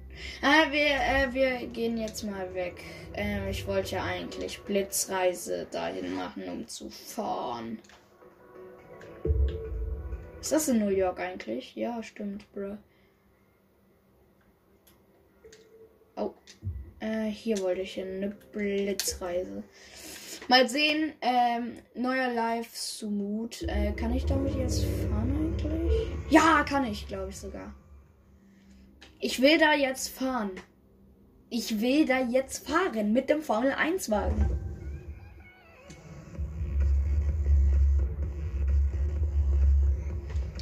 Ah, 0.41 0.71
wir, 0.71 0.95
äh, 0.95 1.33
wir 1.35 1.67
gehen 1.67 1.99
jetzt 1.99 2.23
mal 2.23 2.55
weg. 2.55 2.81
Ähm, 3.15 3.49
ich 3.49 3.67
wollte 3.67 3.97
ja 3.97 4.05
eigentlich 4.05 4.63
Blitzreise 4.63 5.67
dahin 5.73 6.15
machen, 6.15 6.45
um 6.49 6.69
zu 6.69 6.91
fahren. 6.91 7.81
Ist 10.41 10.53
das 10.53 10.69
in 10.69 10.79
New 10.79 10.91
York 10.91 11.19
eigentlich? 11.19 11.75
Ja, 11.75 12.01
stimmt, 12.05 12.45
bro. 12.53 12.79
Oh. 16.17 16.33
Äh, 17.01 17.27
hier 17.27 17.59
wollte 17.61 17.83
ich 17.83 17.95
hin. 17.95 18.09
Eine 18.17 18.31
Blitzreise. 18.53 19.63
Mal 20.49 20.69
sehen. 20.69 21.13
Ähm, 21.21 21.79
neuer 21.95 22.33
Live 22.33 22.75
Sumut. 22.77 23.63
Äh, 23.63 23.93
kann 23.93 24.15
ich 24.15 24.25
damit 24.27 24.55
jetzt 24.55 24.85
fahren 24.85 25.35
eigentlich? 25.37 26.09
Ja, 26.31 26.65
kann 26.65 26.85
ich, 26.85 27.07
glaube 27.09 27.31
ich 27.31 27.39
sogar. 27.39 27.75
Ich 29.21 29.41
will 29.41 29.59
da 29.59 29.75
jetzt 29.75 30.09
fahren. 30.09 30.51
Ich 31.51 31.81
will 31.81 32.07
da 32.07 32.21
jetzt 32.21 32.67
fahren 32.67 33.13
mit 33.13 33.31
dem 33.31 33.41
Formel 33.41 33.73
1 33.73 34.11
Wagen. 34.11 34.51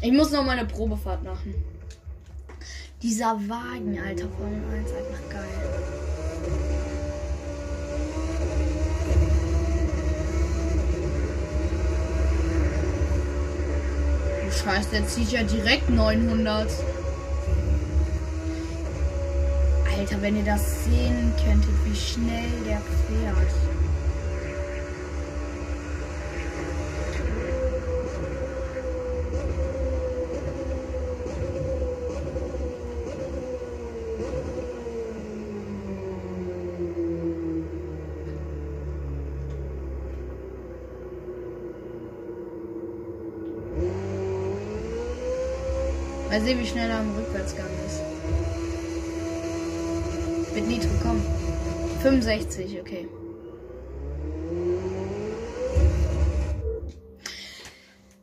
Ich 0.02 0.12
muss 0.12 0.32
noch 0.32 0.44
mal 0.44 0.59
eine 0.59 0.66
Probefahrt 0.66 1.23
machen. 1.23 1.54
Dieser 3.02 3.35
Wagen, 3.49 3.99
Alter, 3.99 4.28
Formel 4.38 4.62
1, 4.78 4.90
einfach 4.92 5.28
geil. 5.28 5.42
Scheiße, 14.52 14.90
der 14.92 15.09
zieht 15.09 15.32
ja 15.32 15.42
direkt 15.42 15.90
900. 15.90 16.68
Alter, 19.99 20.23
wenn 20.23 20.37
ihr 20.37 20.44
das 20.44 20.85
sehen 20.85 21.32
könntet, 21.44 21.75
wie 21.85 21.97
schnell 21.97 22.52
der 22.64 22.80
fährt. 23.09 23.71
Mal 46.32 46.40
sehen, 46.40 46.60
wie 46.60 46.66
schnell 46.66 46.88
er 46.88 47.00
im 47.02 47.14
Rückwärtsgang 47.14 47.68
ist. 47.86 48.00
Mit 50.54 50.66
Nitro, 50.66 50.88
komm. 51.02 51.20
65, 52.00 52.80
okay. 52.80 53.06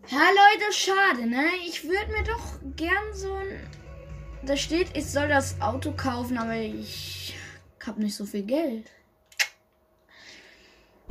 Ja, 0.08 0.18
Leute, 0.18 0.74
schade, 0.74 1.28
ne? 1.30 1.50
Ich 1.68 1.84
würde 1.84 2.12
mir 2.12 2.24
doch 2.24 2.60
gern 2.76 3.14
so 3.14 3.32
ein. 3.32 3.60
Da 4.42 4.58
steht, 4.58 4.98
ich 4.98 5.06
soll 5.06 5.28
das 5.28 5.62
Auto 5.62 5.92
kaufen, 5.92 6.40
aber 6.40 6.56
ich 6.56 7.36
habe 7.86 8.02
nicht 8.02 8.16
so 8.16 8.26
viel 8.26 8.42
Geld. 8.42 8.90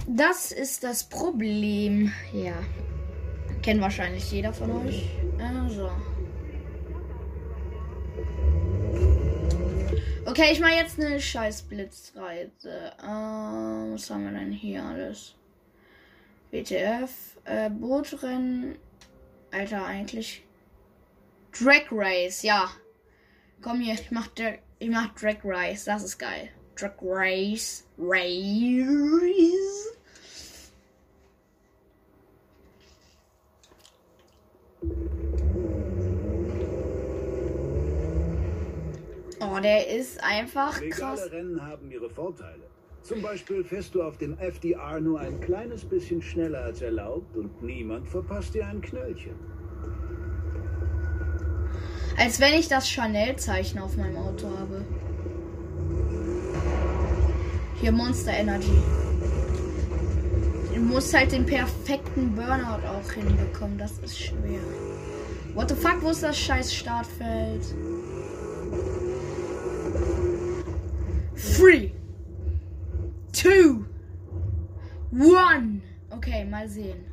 Das 0.08 0.50
ist 0.50 0.82
das 0.82 1.04
Problem. 1.04 2.12
Ja. 2.32 2.54
Kennt 3.62 3.80
wahrscheinlich 3.80 4.32
jeder 4.32 4.52
von 4.52 4.84
euch. 4.84 5.08
Also. 5.38 5.92
Okay, 10.38 10.52
ich 10.52 10.60
mache 10.60 10.74
jetzt 10.74 11.00
eine 11.00 11.20
scheiß 11.20 11.62
Blitzreise. 11.62 12.92
Ähm, 13.02 13.92
was 13.92 14.08
haben 14.08 14.22
wir 14.22 14.38
denn 14.38 14.52
hier 14.52 14.84
alles? 14.84 15.34
WTF, 16.52 17.10
äh, 17.44 17.68
Bootrennen. 17.68 18.78
Alter, 19.50 19.84
eigentlich. 19.84 20.44
Drag 21.50 21.86
Race, 21.90 22.44
ja. 22.44 22.70
Komm 23.62 23.80
hier, 23.80 23.94
ich 23.94 24.12
mach, 24.12 24.28
ich 24.78 24.88
mach 24.88 25.12
Drag 25.16 25.38
Race, 25.42 25.86
das 25.86 26.04
ist 26.04 26.18
geil. 26.18 26.50
Drag 26.76 26.94
Race. 27.02 27.84
Race. 27.98 29.77
Oh, 39.40 39.60
der 39.60 39.88
ist 39.88 40.22
einfach 40.22 40.80
krass. 40.90 41.24
Legale 41.24 41.32
Rennen 41.32 41.66
haben 41.66 41.90
ihre 41.90 42.10
Vorteile. 42.10 42.62
Zum 43.02 43.22
Beispiel 43.22 43.64
fährst 43.64 43.94
du 43.94 44.02
auf 44.02 44.18
dem 44.18 44.36
FDR 44.38 45.00
nur 45.00 45.20
ein 45.20 45.40
kleines 45.40 45.84
bisschen 45.84 46.20
schneller 46.20 46.64
als 46.64 46.82
erlaubt 46.82 47.36
und 47.36 47.62
niemand 47.62 48.08
verpasst 48.08 48.54
dir 48.54 48.66
ein 48.66 48.80
Knöllchen. 48.80 49.34
Als 52.18 52.40
wenn 52.40 52.54
ich 52.54 52.68
das 52.68 52.88
Chanel-Zeichen 52.88 53.78
auf 53.78 53.96
meinem 53.96 54.16
Auto 54.16 54.48
habe. 54.58 54.84
Hier 57.80 57.92
Monster 57.92 58.32
Energy. 58.32 58.82
Du 60.74 60.80
musst 60.80 61.16
halt 61.16 61.30
den 61.30 61.46
perfekten 61.46 62.34
Burnout 62.34 62.86
auch 62.86 63.12
hinbekommen. 63.12 63.78
Das 63.78 63.98
ist 64.00 64.20
schwer. 64.20 64.60
What 65.54 65.68
the 65.68 65.76
fuck, 65.76 66.02
wo 66.02 66.10
ist 66.10 66.24
das 66.24 66.36
scheiß 66.36 66.74
Startfeld? 66.74 67.62
Three, 71.38 71.94
two, 73.32 73.86
one. 75.12 75.80
Okay, 76.10 76.44
mal 76.44 76.68
sehen. 76.68 77.04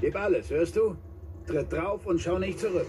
Gib 0.00 0.16
alles, 0.16 0.50
hörst 0.50 0.74
du? 0.74 0.96
Tritt 1.46 1.72
drauf 1.72 2.04
und 2.06 2.20
schau 2.20 2.38
nicht 2.38 2.58
zurück. 2.58 2.88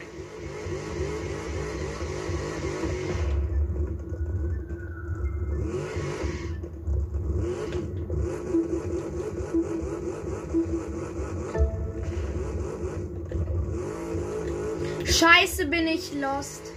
Scheiße, 15.23 15.67
bin 15.67 15.87
ich 15.87 16.13
lost. 16.15 16.73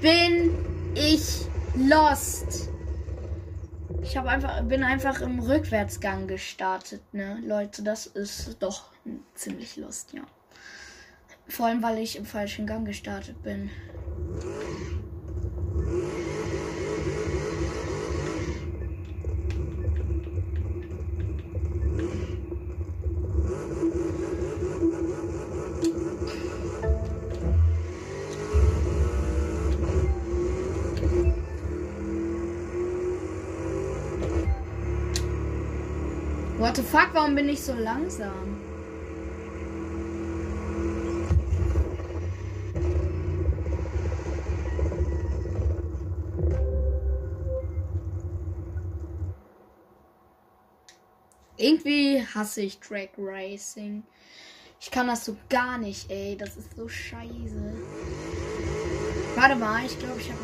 Bin 0.00 0.54
ich 0.94 1.48
lost. 1.74 2.68
Ich 4.04 4.16
habe 4.16 4.28
einfach 4.28 4.62
bin 4.62 4.84
einfach 4.84 5.20
im 5.20 5.40
Rückwärtsgang 5.40 6.28
gestartet, 6.28 7.02
ne? 7.12 7.42
Leute, 7.44 7.82
das 7.82 8.06
ist 8.06 8.56
doch 8.60 8.92
ziemlich 9.34 9.76
lost, 9.76 10.12
ja. 10.12 10.22
Vor 11.52 11.66
allem, 11.66 11.82
weil 11.82 11.98
ich 11.98 12.16
im 12.16 12.24
falschen 12.24 12.66
Gang 12.66 12.86
gestartet 12.86 13.42
bin. 13.42 13.68
What 36.56 36.76
the 36.76 36.82
fuck, 36.82 37.10
warum 37.12 37.34
bin 37.34 37.50
ich 37.50 37.60
so 37.60 37.74
langsam? 37.74 38.71
Irgendwie 51.62 52.20
hasse 52.34 52.62
ich 52.62 52.80
Drag 52.80 53.10
Racing. 53.16 54.02
Ich 54.80 54.90
kann 54.90 55.06
das 55.06 55.24
so 55.24 55.36
gar 55.48 55.78
nicht, 55.78 56.10
ey. 56.10 56.36
Das 56.36 56.56
ist 56.56 56.74
so 56.74 56.88
scheiße. 56.88 57.72
Warte 59.36 59.54
mal, 59.54 59.86
ich 59.86 59.96
glaube, 59.96 60.20
ich 60.20 60.28
habe 60.28 60.40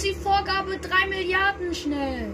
ist 0.00 0.06
die 0.06 0.14
Vorgabe 0.14 0.78
3 0.78 1.08
Milliarden 1.08 1.74
schnell? 1.74 2.32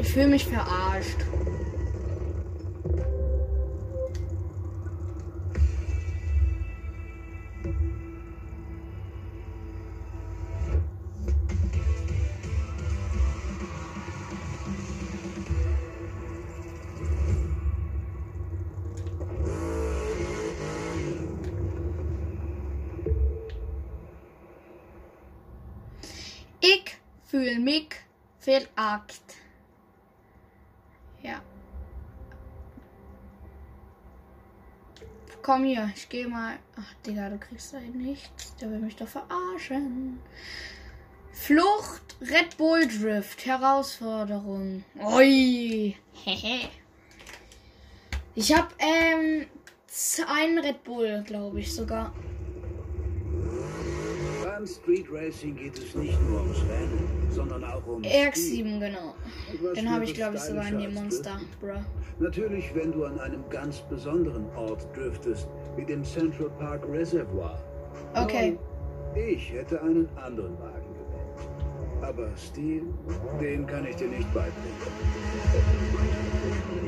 Ich 0.00 0.08
fühle 0.08 0.28
mich 0.28 0.44
verarscht. 0.44 1.16
Fehlt 28.48 28.70
Akt. 28.76 29.34
Ja. 31.22 31.42
Komm 35.42 35.64
hier, 35.64 35.92
ich 35.94 36.08
gehe 36.08 36.26
mal. 36.26 36.58
Ach, 36.74 36.94
Digga, 37.04 37.28
du 37.28 37.36
kriegst 37.36 37.74
da 37.74 37.80
nichts. 37.80 38.56
Der 38.56 38.70
will 38.70 38.78
mich 38.78 38.96
doch 38.96 39.06
verarschen. 39.06 40.18
Flucht, 41.30 42.16
Red 42.22 42.56
Bull 42.56 42.88
Drift, 42.88 43.44
Herausforderung. 43.44 44.82
Ui. 44.98 45.94
Hehe. 46.14 46.70
Ich 48.34 48.54
habe 48.54 48.68
ähm 48.78 49.46
einen 50.28 50.58
Red 50.60 50.84
Bull, 50.84 51.24
glaube 51.26 51.58
ich 51.58 51.74
sogar. 51.74 52.14
Beim 54.58 54.66
Street 54.66 55.06
Racing 55.12 55.54
geht 55.54 55.78
es 55.78 55.94
nicht 55.94 56.20
nur 56.28 56.40
ums 56.40 56.58
Rennen, 56.62 57.08
sondern 57.30 57.62
auch 57.62 57.86
um 57.86 58.02
RX7, 58.02 58.80
genau. 58.80 59.14
Den 59.76 59.88
habe 59.88 60.02
ich, 60.02 60.14
glaube 60.14 60.34
ich, 60.34 60.42
sogar 60.42 60.66
in 60.66 60.80
dem 60.80 60.94
Monster, 60.94 61.38
bro. 61.60 61.74
Natürlich, 62.18 62.74
wenn 62.74 62.90
du 62.90 63.04
an 63.04 63.20
einem 63.20 63.48
ganz 63.50 63.78
besonderen 63.82 64.46
Ort 64.56 64.84
driftest, 64.96 65.46
wie 65.76 65.84
dem 65.84 66.02
Central 66.02 66.50
Park 66.58 66.82
Reservoir. 66.90 67.56
Okay. 68.16 68.58
Ich 69.14 69.52
hätte 69.52 69.80
einen 69.80 70.08
anderen 70.16 70.58
Wagen 70.58 70.92
gewählt. 70.92 72.02
Aber 72.02 72.28
Stil, 72.36 72.82
den 73.40 73.64
kann 73.64 73.86
ich 73.86 73.94
dir 73.94 74.08
nicht 74.08 74.34
beibringen. 74.34 74.74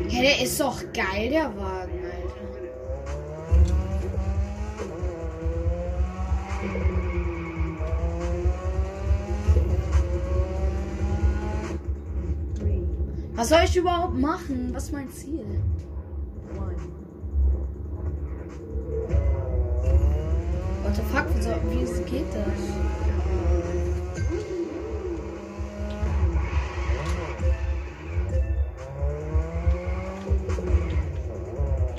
Ja, 0.09 0.23
der 0.23 0.43
ist 0.43 0.61
doch 0.61 0.83
geil, 0.93 1.31
der 1.31 1.57
Wagen, 1.57 2.00
Was 13.41 13.49
soll 13.49 13.63
ich 13.65 13.75
überhaupt 13.75 14.19
machen? 14.19 14.69
Was 14.75 14.85
ist 14.85 14.93
mein 14.93 15.09
Ziel? 15.09 15.63
What 20.83 20.95
the 20.95 21.01
fuck? 21.11 21.25
Wie, 21.35 21.43
soll, 21.43 21.57
wie 21.71 22.11
geht 22.11 22.27
das? 22.35 22.45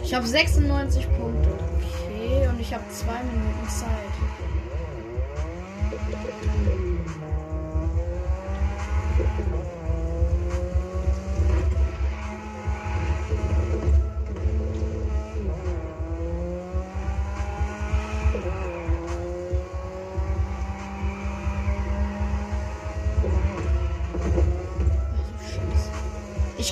Ich 0.04 0.13
habe 0.13 0.27
96 0.27 1.08
Punkte. 1.17 1.49
Okay, 1.49 2.49
und 2.49 2.60
ich 2.60 2.71
habe 2.71 2.84
zwei 2.91 3.23
Minuten 3.23 3.67
Zeit. 3.67 4.12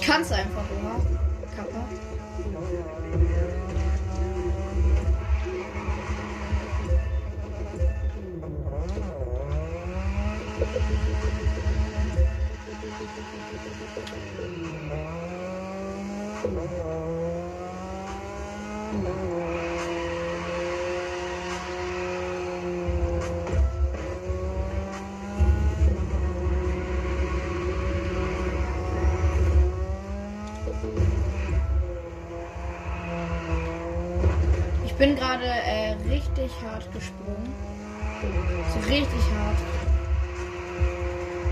Ich 0.10 0.15
kann's 0.15 0.32
einfach, 0.32 0.63
oder? 0.72 1.18
Bin 34.99 35.15
gerade 35.15 35.45
äh, 35.45 35.93
richtig 36.09 36.51
hart 36.62 36.91
gesprungen. 36.91 37.55
So 38.73 38.79
richtig 38.79 39.21
hart. 39.38 39.57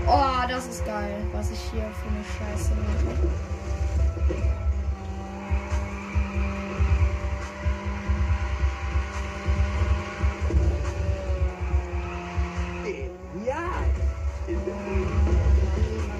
Oh, 0.06 0.48
das 0.48 0.66
ist 0.66 0.84
geil, 0.84 1.22
was 1.32 1.50
ich 1.50 1.58
hier 1.72 1.80
für 1.80 2.08
eine 2.08 2.24
Scheiße 2.36 2.72
mache. 2.74 3.14
Ja! 13.46 13.64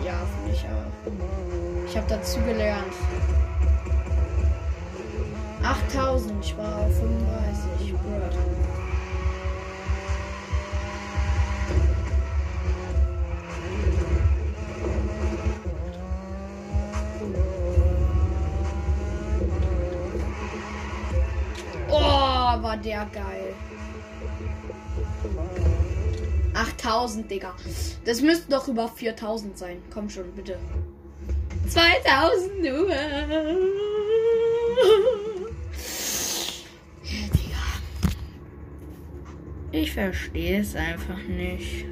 Ja, 0.05 0.15
finde 0.35 0.53
ich 0.53 0.65
auch. 0.65 1.87
Ich 1.87 1.97
habe 1.97 2.07
dazu 2.09 2.41
gelernt. 2.41 2.95
8000, 5.69 6.43
ich 6.43 6.57
war 6.57 6.79
auf 6.79 6.97
35. 6.97 7.93
Gut. 7.93 8.01
Oh, 21.91 22.01
war 22.01 22.77
der 22.79 23.07
geil. 23.13 23.55
8000, 26.55 27.31
Digga. 27.31 27.55
Das 28.07 28.23
müssten 28.23 28.51
doch 28.51 28.69
über 28.69 28.89
4000 28.89 29.59
sein. 29.59 29.83
Komm 29.93 30.09
schon, 30.09 30.33
bitte. 30.33 30.59
2000 31.69 32.63
nur. 32.63 33.88
Verstehe 39.99 40.61
es 40.61 40.77
einfach 40.77 41.19
nicht. 41.25 41.85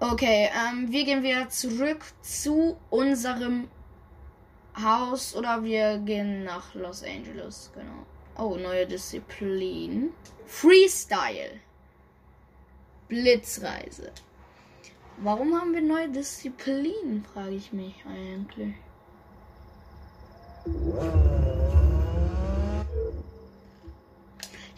Okay, 0.00 0.48
ähm, 0.52 0.90
wir 0.90 1.04
gehen 1.04 1.22
wieder 1.22 1.48
zurück 1.50 2.02
zu 2.22 2.76
unserem 2.90 3.68
Haus 4.82 5.36
oder 5.36 5.62
wir 5.62 5.98
gehen 5.98 6.44
nach 6.44 6.74
Los 6.74 7.04
Angeles, 7.04 7.70
genau. 7.74 8.06
Oh, 8.38 8.56
neue 8.56 8.86
Disziplin. 8.86 10.12
Freestyle. 10.46 11.60
Blitzreise. 13.08 14.12
Warum 15.18 15.54
haben 15.54 15.74
wir 15.74 15.82
neue 15.82 16.08
Disziplinen, 16.08 17.24
frage 17.32 17.54
ich 17.54 17.72
mich 17.72 18.02
eigentlich. 18.06 18.74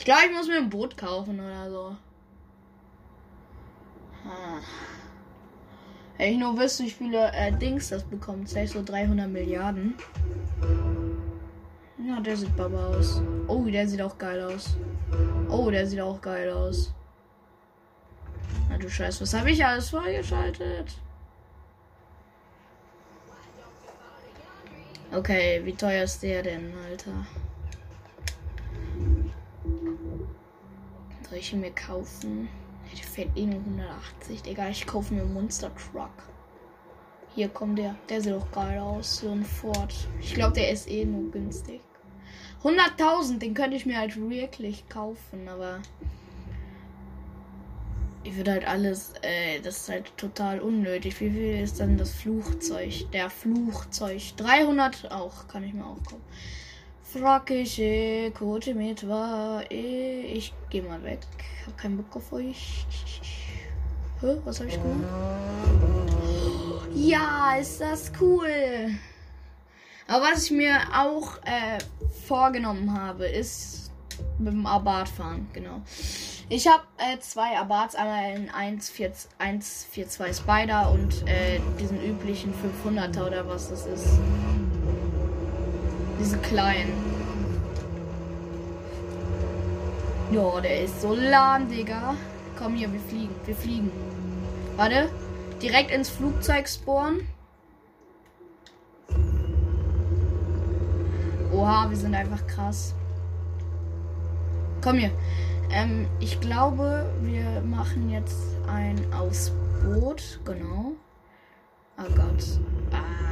Ich 0.04 0.06
glaube, 0.06 0.26
ich 0.26 0.36
muss 0.36 0.48
mir 0.48 0.58
ein 0.58 0.68
Boot 0.68 0.98
kaufen 0.98 1.40
oder 1.40 1.70
so. 1.70 1.96
Ah. 4.28 4.60
Wenn 6.18 6.32
ich 6.32 6.38
nur 6.38 6.58
wüsste, 6.58 6.82
wie 6.82 6.90
viele 6.90 7.32
äh, 7.32 7.50
Dings 7.50 7.88
das 7.88 8.02
bekommt, 8.02 8.50
safe 8.50 8.66
so 8.66 8.84
300 8.84 9.30
Milliarden. 9.30 9.94
Ja, 12.06 12.20
der 12.20 12.36
sieht 12.36 12.54
baba 12.54 12.88
aus. 12.88 13.22
Oh, 13.48 13.64
der 13.64 13.88
sieht 13.88 14.02
auch 14.02 14.18
geil 14.18 14.42
aus. 14.42 14.76
Oh, 15.48 15.70
der 15.70 15.86
sieht 15.86 16.02
auch 16.02 16.20
geil 16.20 16.50
aus. 16.50 16.92
Na 18.68 18.76
du 18.76 18.90
Scheiß, 18.90 19.22
was 19.22 19.32
habe 19.32 19.52
ich 19.52 19.64
alles 19.64 19.88
freigeschaltet? 19.88 20.98
Okay, 25.14 25.62
wie 25.64 25.72
teuer 25.72 26.04
ist 26.04 26.22
der 26.22 26.42
denn, 26.42 26.74
Alter? 26.90 27.24
Ihn 31.52 31.60
mir 31.60 31.72
kaufen? 31.72 32.48
Der 32.90 33.04
fährt 33.04 33.36
eh 33.36 33.46
nur 33.46 33.60
180. 33.60 34.42
Egal, 34.46 34.70
ich 34.70 34.86
kaufe 34.86 35.12
mir 35.12 35.24
Monster 35.24 35.70
Truck. 35.74 36.10
Hier 37.34 37.48
kommt 37.48 37.78
der. 37.78 37.96
Der 38.08 38.20
sieht 38.20 38.32
auch 38.32 38.50
geil 38.52 38.78
aus. 38.78 39.18
So 39.18 39.30
ein 39.30 39.44
Ford. 39.44 39.92
Ich 40.20 40.34
glaube, 40.34 40.54
der 40.54 40.70
ist 40.70 40.88
eh 40.88 41.04
nur 41.04 41.30
günstig. 41.30 41.80
100.000, 42.62 43.38
den 43.38 43.52
könnte 43.52 43.76
ich 43.76 43.84
mir 43.84 43.98
halt 43.98 44.16
wirklich 44.16 44.88
kaufen, 44.88 45.48
aber 45.48 45.80
ich 48.22 48.34
würde 48.36 48.52
halt 48.52 48.66
alles, 48.66 49.12
äh, 49.20 49.60
das 49.60 49.82
ist 49.82 49.88
halt 49.90 50.16
total 50.16 50.60
unnötig. 50.60 51.20
Wie 51.20 51.30
viel 51.30 51.60
ist 51.60 51.78
dann 51.78 51.98
das 51.98 52.10
Flugzeug? 52.12 53.10
Der 53.12 53.28
Flugzeug. 53.28 54.22
300 54.38 55.10
auch, 55.12 55.46
kann 55.46 55.62
ich 55.62 55.74
mir 55.74 55.84
auch 55.84 56.02
kaufen. 56.02 56.22
Frakische 57.14 58.32
Kote 58.36 58.74
mit 58.74 59.08
war. 59.08 59.62
Ich 59.70 60.52
geh 60.68 60.82
mal 60.82 61.00
weg. 61.04 61.20
Hab 61.64 61.78
keinen 61.78 61.96
Bock 61.96 62.16
auf 62.16 62.32
euch. 62.32 62.84
Hä? 64.20 64.36
Was 64.44 64.58
habe 64.58 64.68
ich 64.68 64.74
gemacht? 64.74 64.98
Ja, 66.92 67.54
ist 67.60 67.80
das 67.80 68.10
cool. 68.20 68.48
Aber 70.08 70.24
was 70.24 70.46
ich 70.46 70.50
mir 70.50 70.76
auch 70.92 71.36
äh, 71.44 71.78
vorgenommen 72.26 72.92
habe, 72.92 73.26
ist 73.26 73.92
mit 74.38 74.52
dem 74.52 74.66
Abarth 74.66 75.08
fahren. 75.08 75.48
Genau. 75.52 75.82
Ich 76.48 76.66
habe 76.66 76.82
äh, 76.98 77.18
zwei 77.20 77.56
Abarts, 77.56 77.94
einmal 77.94 78.34
in 78.34 78.50
142 78.50 80.36
Spider 80.36 80.90
und 80.90 81.26
äh, 81.28 81.60
diesen 81.78 82.02
üblichen 82.04 82.52
500er 82.84 83.24
oder 83.24 83.48
was 83.48 83.70
das 83.70 83.86
ist. 83.86 84.18
Diese 86.24 86.38
kleinen. 86.38 86.90
Ja, 90.30 90.58
der 90.58 90.84
ist 90.84 91.02
so 91.02 91.14
lahm, 91.14 91.68
Digga. 91.68 92.14
Komm 92.58 92.76
hier, 92.76 92.90
wir 92.90 93.00
fliegen. 93.00 93.34
Wir 93.44 93.54
fliegen. 93.54 93.90
Warte. 94.76 95.10
Direkt 95.60 95.90
ins 95.90 96.08
Flugzeug 96.08 96.66
spawnen. 96.66 97.28
Oha, 101.52 101.90
wir 101.90 101.96
sind 101.98 102.14
einfach 102.14 102.46
krass. 102.46 102.94
Komm 104.82 104.96
hier. 104.96 105.10
Ähm, 105.70 106.06
ich 106.20 106.40
glaube, 106.40 107.04
wir 107.20 107.60
machen 107.60 108.08
jetzt 108.08 108.56
ein 108.66 108.98
Ausboot. 109.12 110.40
Genau. 110.46 110.92
Oh 111.98 112.14
Gott. 112.16 112.44
Ah. 112.92 113.24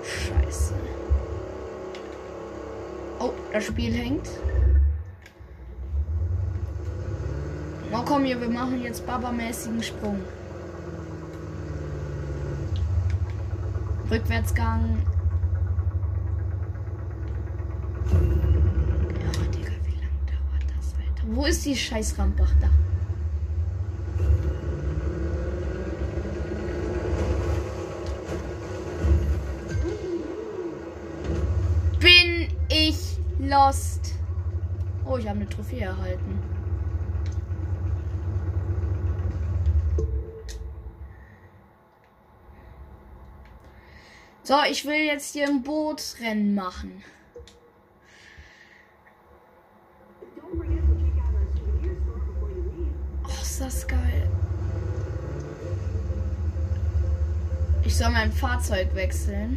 Ach 0.00 0.06
Scheiße. 0.06 0.74
Oh, 3.18 3.32
das 3.52 3.64
Spiel 3.64 3.92
hängt. 3.92 4.28
Oh 7.92 8.02
komm 8.04 8.24
hier, 8.24 8.40
wir 8.40 8.48
machen 8.48 8.82
jetzt 8.82 9.06
Baba-mäßigen 9.06 9.82
Sprung. 9.82 10.20
Rückwärtsgang. 14.10 14.98
Ja, 18.10 19.46
Digga, 19.54 19.72
wie 19.84 19.96
lange 19.96 20.20
dauert 20.26 20.64
das, 20.76 20.94
Alter? 20.96 21.36
Wo 21.36 21.44
ist 21.44 21.64
die 21.66 21.76
scheiß 21.76 22.18
Rambach 22.18 22.52
da? 22.60 22.68
Lost? 33.66 34.14
Oh, 35.04 35.16
ich 35.16 35.28
habe 35.28 35.40
eine 35.40 35.48
Trophäe 35.48 35.84
erhalten. 35.84 36.38
So, 44.42 44.56
ich 44.68 44.84
will 44.84 45.06
jetzt 45.06 45.32
hier 45.32 45.46
ein 45.46 45.62
Bootrennen 45.62 46.54
machen. 46.54 47.04
Oh, 53.24 53.42
ist 53.42 53.60
das 53.60 53.86
geil. 53.86 54.28
Ich 57.84 57.96
soll 57.96 58.10
mein 58.10 58.32
Fahrzeug 58.32 58.94
wechseln. 58.94 59.56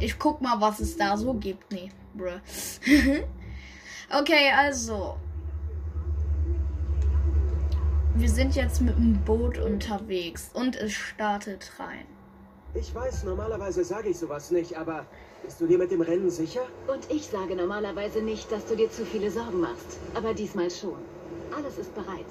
Ich 0.00 0.18
guck 0.18 0.40
mal, 0.40 0.60
was 0.60 0.80
es 0.80 0.96
da 0.96 1.16
so 1.16 1.34
gibt. 1.34 1.70
Nee, 1.70 1.90
bruh. 2.14 2.40
okay, 4.18 4.50
also. 4.56 5.16
Wir 8.14 8.28
sind 8.28 8.54
jetzt 8.54 8.80
mit 8.82 8.96
dem 8.96 9.18
Boot 9.24 9.58
unterwegs 9.58 10.50
und 10.52 10.76
es 10.76 10.92
startet 10.92 11.72
rein. 11.78 12.06
Ich 12.74 12.94
weiß, 12.94 13.24
normalerweise 13.24 13.84
sage 13.84 14.10
ich 14.10 14.18
sowas 14.18 14.50
nicht, 14.50 14.76
aber 14.76 15.06
bist 15.42 15.60
du 15.60 15.66
dir 15.66 15.78
mit 15.78 15.90
dem 15.90 16.00
Rennen 16.00 16.30
sicher? 16.30 16.62
Und 16.86 17.10
ich 17.10 17.26
sage 17.26 17.56
normalerweise 17.56 18.22
nicht, 18.22 18.50
dass 18.52 18.64
du 18.66 18.76
dir 18.76 18.90
zu 18.90 19.04
viele 19.04 19.30
Sorgen 19.30 19.60
machst. 19.60 19.98
Aber 20.14 20.32
diesmal 20.34 20.70
schon. 20.70 20.96
Alles 21.56 21.78
ist 21.78 21.94
bereit. 21.94 22.26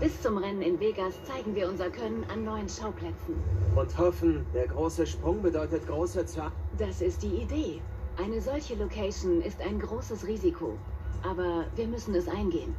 Bis 0.00 0.20
zum 0.22 0.38
Rennen 0.38 0.62
in 0.62 0.80
Vegas 0.80 1.14
zeigen 1.24 1.54
wir 1.54 1.68
unser 1.68 1.90
Können 1.90 2.24
an 2.32 2.44
neuen 2.44 2.68
Schauplätzen. 2.68 3.34
Und 3.76 3.98
hoffen, 3.98 4.44
der 4.54 4.68
große 4.68 5.06
Sprung 5.06 5.42
bedeutet 5.42 5.86
große 5.86 6.24
Zahl. 6.26 6.52
Das 6.78 7.00
ist 7.00 7.22
die 7.22 7.42
Idee. 7.42 7.80
Eine 8.16 8.40
solche 8.40 8.74
Location 8.74 9.42
ist 9.42 9.60
ein 9.60 9.80
großes 9.80 10.26
Risiko. 10.26 10.78
Aber 11.22 11.64
wir 11.76 11.86
müssen 11.86 12.14
es 12.14 12.28
eingehen. 12.28 12.74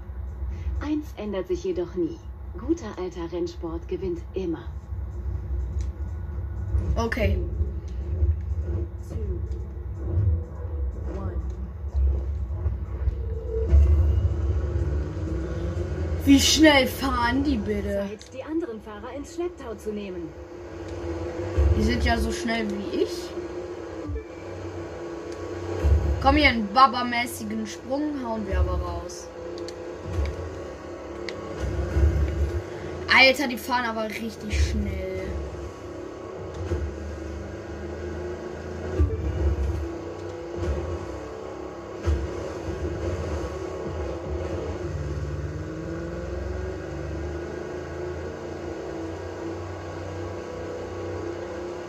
Eins 0.79 1.05
ändert 1.17 1.47
sich 1.47 1.63
jedoch 1.63 1.95
nie. 1.95 2.17
Guter 2.57 2.97
alter 2.97 3.31
Rennsport 3.31 3.87
gewinnt 3.87 4.21
immer. 4.33 4.63
Okay. 6.95 7.37
Wie 16.25 16.39
schnell 16.39 16.87
fahren 16.87 17.43
die 17.43 17.57
bitte? 17.57 18.07
Zeit, 18.09 18.33
die 18.33 18.43
anderen 18.43 18.81
Fahrer 18.81 19.15
ins 19.15 19.35
Schlepptau 19.35 19.75
zu 19.75 19.91
nehmen. 19.91 20.29
Die 21.77 21.83
sind 21.83 22.03
ja 22.03 22.17
so 22.17 22.31
schnell 22.31 22.67
wie 22.69 23.03
ich. 23.03 23.29
Komm 26.25 26.37
hier, 26.37 26.49
einen 26.49 26.67
Baba-mäßigen 26.73 27.67
Sprung 27.67 28.25
hauen 28.25 28.47
wir 28.47 28.59
aber 28.59 28.79
raus. 28.79 29.27
Alter, 33.15 33.47
die 33.47 33.59
fahren 33.59 33.85
aber 33.85 34.05
richtig 34.05 34.71
schnell. 34.71 35.21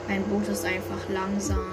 Mein 0.06 0.22
Boot 0.24 0.46
ist 0.48 0.66
einfach 0.66 1.08
langsam. 1.08 1.65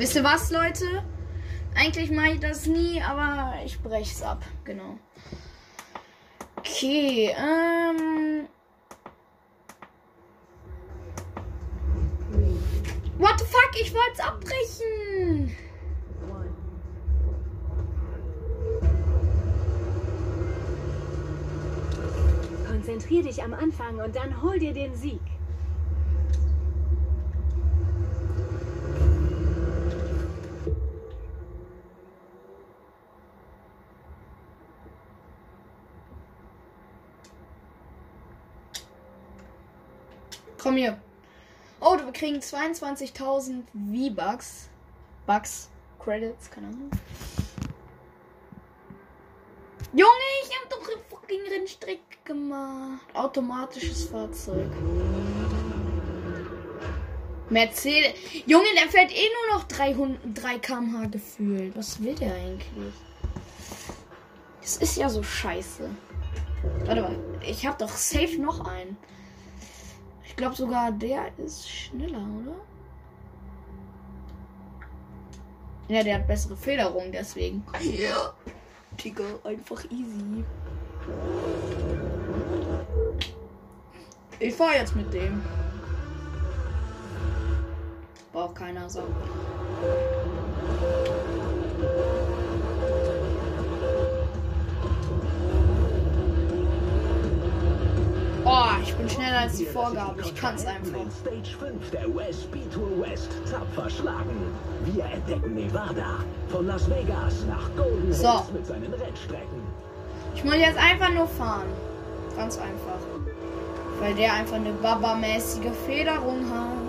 Wisst 0.00 0.16
ihr 0.16 0.24
was, 0.24 0.50
Leute? 0.50 1.04
Eigentlich 1.74 2.10
mache 2.10 2.30
ich 2.30 2.40
das 2.40 2.64
nie, 2.64 3.02
aber 3.02 3.52
ich 3.66 3.78
breche 3.82 4.10
es 4.10 4.22
ab. 4.22 4.42
Genau. 4.64 4.98
Okay, 6.56 7.34
ähm. 7.36 8.48
What 13.18 13.40
the 13.40 13.44
fuck? 13.44 13.70
Ich 13.78 13.92
wollte 13.92 14.12
es 14.14 14.20
abbrechen. 14.20 15.54
Konzentrier 22.66 23.22
dich 23.22 23.42
am 23.42 23.52
Anfang 23.52 24.00
und 24.00 24.16
dann 24.16 24.40
hol 24.40 24.58
dir 24.58 24.72
den 24.72 24.94
Sieg. 24.96 25.20
Komm 40.62 40.76
hier. 40.76 41.00
Oh, 41.80 41.96
wir 41.96 42.09
kriegen 42.20 42.40
22.000 42.40 43.62
V-Bucks. 43.72 44.68
Bucks. 45.26 45.70
Credits, 45.98 46.50
keine 46.50 46.66
Ahnung. 46.66 46.90
Junge, 49.92 50.10
ich 50.44 50.50
hab 50.54 50.68
doch 50.68 50.86
einen 50.86 51.02
fucking 51.08 51.40
Rennstrick 51.50 52.24
gemacht. 52.26 53.00
Automatisches 53.14 54.04
Fahrzeug. 54.04 54.68
Mercedes. 57.48 58.12
Junge, 58.44 58.68
der 58.78 58.90
fährt 58.90 59.10
eh 59.12 59.28
nur 59.48 59.56
noch 59.56 59.64
300, 59.64 60.20
3 60.34 60.58
km/h 60.58 61.06
gefühlt. 61.06 61.74
Was 61.74 62.02
will 62.02 62.14
der 62.14 62.34
eigentlich? 62.34 62.94
Das 64.60 64.76
ist 64.76 64.98
ja 64.98 65.08
so 65.08 65.22
scheiße. 65.22 65.88
Warte 66.84 67.00
mal, 67.00 67.18
ich 67.42 67.66
hab 67.66 67.78
doch 67.78 67.88
safe 67.88 68.38
noch 68.38 68.66
einen 68.66 68.98
glaube 70.40 70.56
sogar, 70.56 70.90
der 70.90 71.30
ist 71.38 71.68
schneller, 71.68 72.18
oder? 72.18 72.56
Ja, 75.88 76.02
der 76.02 76.14
hat 76.16 76.26
bessere 76.26 76.56
Federung, 76.56 77.12
deswegen. 77.12 77.62
Ja. 77.80 78.32
Digga, 79.02 79.24
einfach 79.44 79.84
easy. 79.90 80.44
Ich 84.38 84.54
fahr 84.54 84.76
jetzt 84.76 84.96
mit 84.96 85.12
dem. 85.12 85.42
Braucht 88.32 88.54
keiner 88.54 88.88
so. 88.88 89.02
Als 99.40 99.56
die 99.56 99.64
Vorgabe. 99.64 100.20
Ich 100.22 100.34
kann's 100.34 100.66
einfach. 100.66 101.00
Stage 101.20 101.56
5 101.58 101.90
der 101.90 102.14
West 102.14 102.42
Speedtour 102.42 103.00
West 103.00 103.30
tapfer 103.50 103.88
schlagen. 103.88 104.52
Wir 104.84 105.04
entdecken 105.04 105.54
Nevada. 105.54 106.18
Von 106.48 106.66
Las 106.66 106.88
Vegas 106.90 107.44
nach 107.48 107.70
Golden 107.76 108.12
So. 108.12 108.28
Hills 108.30 108.52
mit 108.52 108.66
seinen 108.66 108.92
Rennstrecken. 108.92 109.62
Ich 110.34 110.44
muss 110.44 110.56
jetzt 110.56 110.78
einfach 110.78 111.10
nur 111.10 111.26
fahren. 111.26 111.68
Ganz 112.36 112.58
einfach. 112.58 113.00
Weil 114.00 114.14
der 114.14 114.34
einfach 114.34 114.56
eine 114.56 114.72
Baba-mäßige 114.72 115.72
Federung 115.86 116.44
hat. 116.50 116.79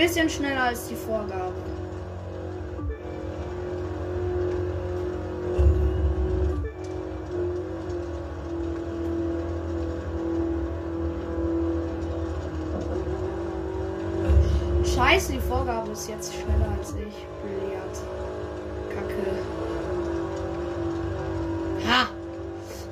Bisschen 0.00 0.30
schneller 0.30 0.62
als 0.62 0.88
die 0.88 0.94
Vorgabe. 0.94 1.52
Scheiße, 14.94 15.32
die 15.32 15.38
Vorgabe 15.38 15.90
ist 15.90 16.08
jetzt 16.08 16.32
schneller 16.32 16.74
als 16.78 16.92
ich. 16.92 17.26
Blöd. 17.42 17.94
Kacke. 18.88 19.32
Ha! 21.86 22.08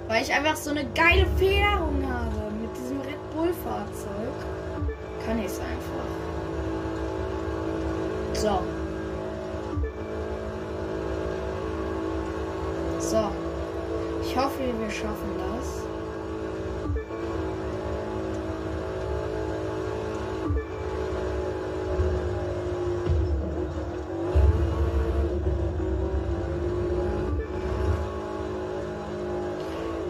Weil 0.09 0.23
ich 0.23 0.33
einfach 0.33 0.57
so 0.57 0.71
eine 0.71 0.85
geile 0.95 1.27
Federung 1.39 2.03
habe 2.07 2.53
mit 2.61 2.77
diesem 2.77 3.01
Red 3.01 3.31
Bull 3.35 3.55
Fahrzeug. 3.65 4.35
Kann 5.25 5.39
ich 5.39 5.47
es 5.47 5.59
einfach. 5.59 6.28
So. 8.41 8.63
So. 13.01 13.33
Ich 14.23 14.37
hoffe, 14.37 14.63
wir 14.79 14.91
schaffen 14.91 15.31
das. 15.41 15.83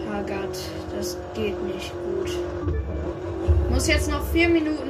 Herrgott, 0.04 0.58
das 0.94 1.16
geht 1.32 1.62
nicht 1.64 1.92
gut. 1.92 2.38
Muss 3.70 3.86
jetzt 3.86 4.10
noch 4.10 4.22
vier 4.26 4.50
Minuten 4.50 4.87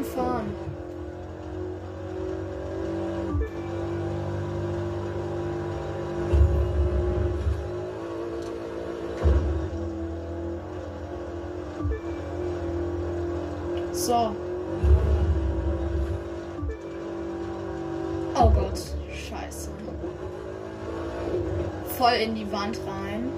Voll 21.98 22.12
in 22.12 22.36
die 22.36 22.50
Wand 22.52 22.78
rein. 22.86 23.32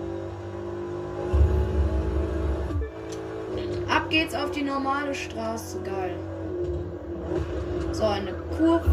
Ab 3.88 4.10
geht's 4.10 4.34
auf 4.34 4.50
die 4.50 4.60
normale 4.60 5.14
Straße. 5.14 5.78
Geil. 5.82 6.14
So, 7.92 8.04
eine 8.04 8.34
Kurve. 8.58 8.84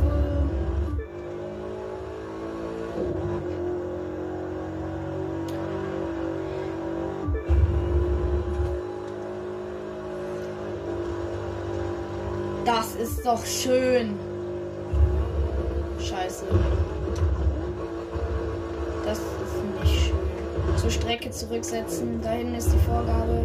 Das 12.63 12.95
ist 12.95 13.25
doch 13.25 13.45
schön. 13.45 14.17
Scheiße. 15.99 16.45
Das. 19.03 19.36
Zur 20.87 21.01
Strecke 21.01 21.29
zurücksetzen. 21.31 22.21
Da 22.21 22.29
hinten 22.29 22.55
ist 22.55 22.71
die 22.71 22.77
Vorgabe. 22.77 23.43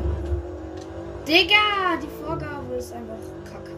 Digga, 1.26 1.96
die 2.00 2.24
Vorgabe 2.24 2.74
ist 2.78 2.92
einfach 2.92 3.16
kacke. 3.44 3.72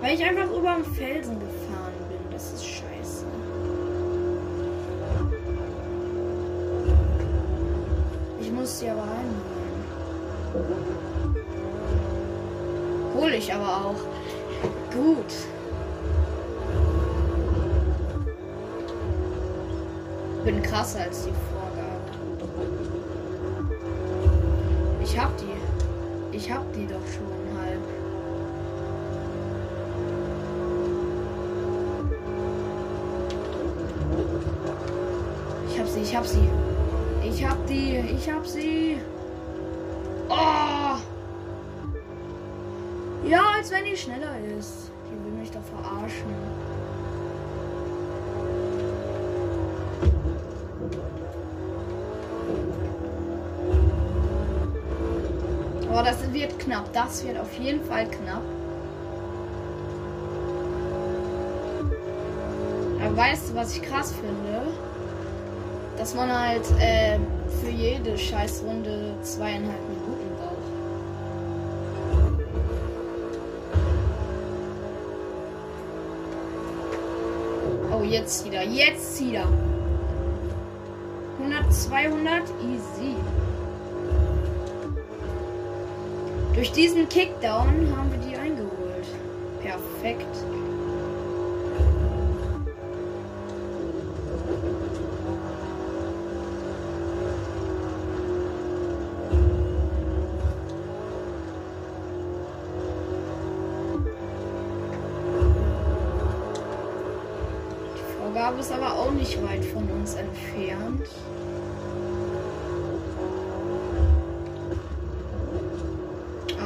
Weil 0.00 0.14
ich 0.14 0.24
einfach 0.24 0.50
über 0.56 0.76
den 0.76 0.84
Felsen 0.94 1.38
gefahren 1.38 1.51
ich 13.42 13.52
aber 13.52 13.86
auch. 13.86 14.00
Gut. 14.92 15.32
Bin 20.44 20.62
krasser 20.62 21.00
als 21.00 21.24
die 21.24 21.32
Vorgabe. 21.50 21.82
Ich 25.02 25.18
hab 25.18 25.36
die. 25.38 26.36
Ich 26.36 26.50
hab 26.50 26.72
die 26.72 26.86
doch 26.86 27.06
schon 27.06 27.60
halb. 27.60 27.80
Ich 35.68 35.78
hab 35.78 35.88
sie, 35.88 36.00
ich 36.00 36.16
hab 36.16 36.26
sie. 36.26 36.48
Ich 37.24 37.44
hab 37.44 37.66
die, 37.66 37.96
ich 37.96 38.30
hab 38.30 38.46
sie. 38.46 38.98
Ja, 43.32 43.44
als 43.56 43.70
wenn 43.70 43.86
die 43.86 43.96
schneller 43.96 44.34
ist. 44.58 44.90
Die 45.10 45.24
will 45.24 45.32
mich 45.40 45.50
doch 45.50 45.62
verarschen. 45.62 46.34
Aber 55.88 56.02
das 56.02 56.30
wird 56.30 56.58
knapp. 56.58 56.92
Das 56.92 57.26
wird 57.26 57.38
auf 57.38 57.54
jeden 57.58 57.82
Fall 57.82 58.04
knapp. 58.04 58.42
Aber 63.02 63.16
weißt 63.16 63.48
du, 63.48 63.54
was 63.54 63.74
ich 63.74 63.82
krass 63.82 64.12
finde? 64.12 64.60
Dass 65.96 66.14
man 66.14 66.30
halt 66.38 66.70
äh, 66.78 67.18
für 67.62 67.70
jede 67.70 68.18
Scheißrunde 68.18 69.14
zweieinhalb 69.22 69.91
jetzt 78.12 78.44
wieder. 78.44 78.62
Jetzt 78.62 79.20
wieder. 79.24 79.48
100, 81.38 81.72
200, 81.72 82.42
easy. 82.60 83.16
Durch 86.54 86.70
diesen 86.72 87.08
Kickdown 87.08 87.96
haben 87.96 88.10
wir 88.12 88.18
die 88.18 88.36
eingeholt. 88.36 89.06
Perfekt. 89.62 90.36
Nicht 109.32 109.48
weit 109.48 109.64
von 109.64 109.88
uns 109.90 110.14
entfernt. 110.14 111.08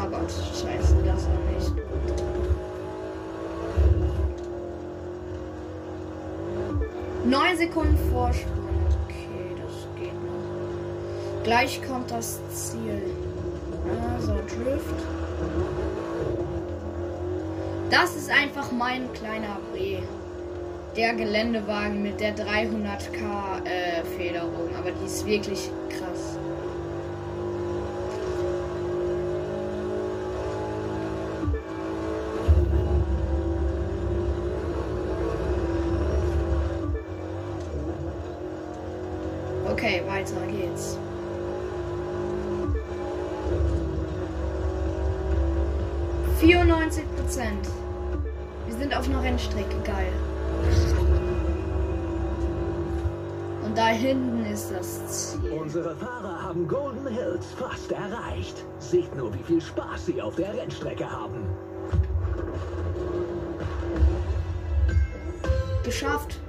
Gott, 0.09 0.31
scheiße, 0.31 0.97
das 1.05 1.27
war 1.27 1.41
nicht 1.53 1.75
gut. 1.75 2.23
Neun 7.25 7.57
Sekunden 7.57 7.99
Vorsprung. 8.13 8.87
Okay, 9.05 9.57
das 9.61 10.01
geht 10.01 10.15
noch. 10.15 11.43
Gleich 11.43 11.81
kommt 11.87 12.11
das 12.11 12.39
Ziel. 12.51 13.03
Also 14.15 14.35
Drift. 14.35 15.01
Das 17.91 18.15
ist 18.17 18.31
einfach 18.31 18.71
mein 18.71 19.13
kleiner 19.13 19.59
B. 19.75 19.99
Der 20.97 21.13
Geländewagen 21.13 22.03
mit 22.03 22.21
der 22.21 22.35
300k 22.35 23.65
äh, 23.67 24.03
Federung. 24.17 24.75
Aber 24.79 24.93
die 24.93 25.05
ist 25.05 25.27
wirklich 25.27 25.71
da 53.77 53.89
hinten 53.89 54.45
ist 54.47 54.71
das 54.71 55.07
Ziel. 55.07 55.53
Unsere 55.53 55.95
Fahrer 55.97 56.43
haben 56.43 56.67
Golden 56.67 57.07
Hills 57.07 57.47
fast 57.59 57.93
erreicht. 57.93 58.65
Seht 58.79 59.15
nur, 59.15 59.33
wie 59.35 59.43
viel 59.43 59.61
Spaß 59.61 60.07
sie 60.07 60.21
auf 60.23 60.35
der 60.37 60.55
Rennstrecke 60.55 61.09
haben. 61.09 61.45
Geschafft. 65.85 66.41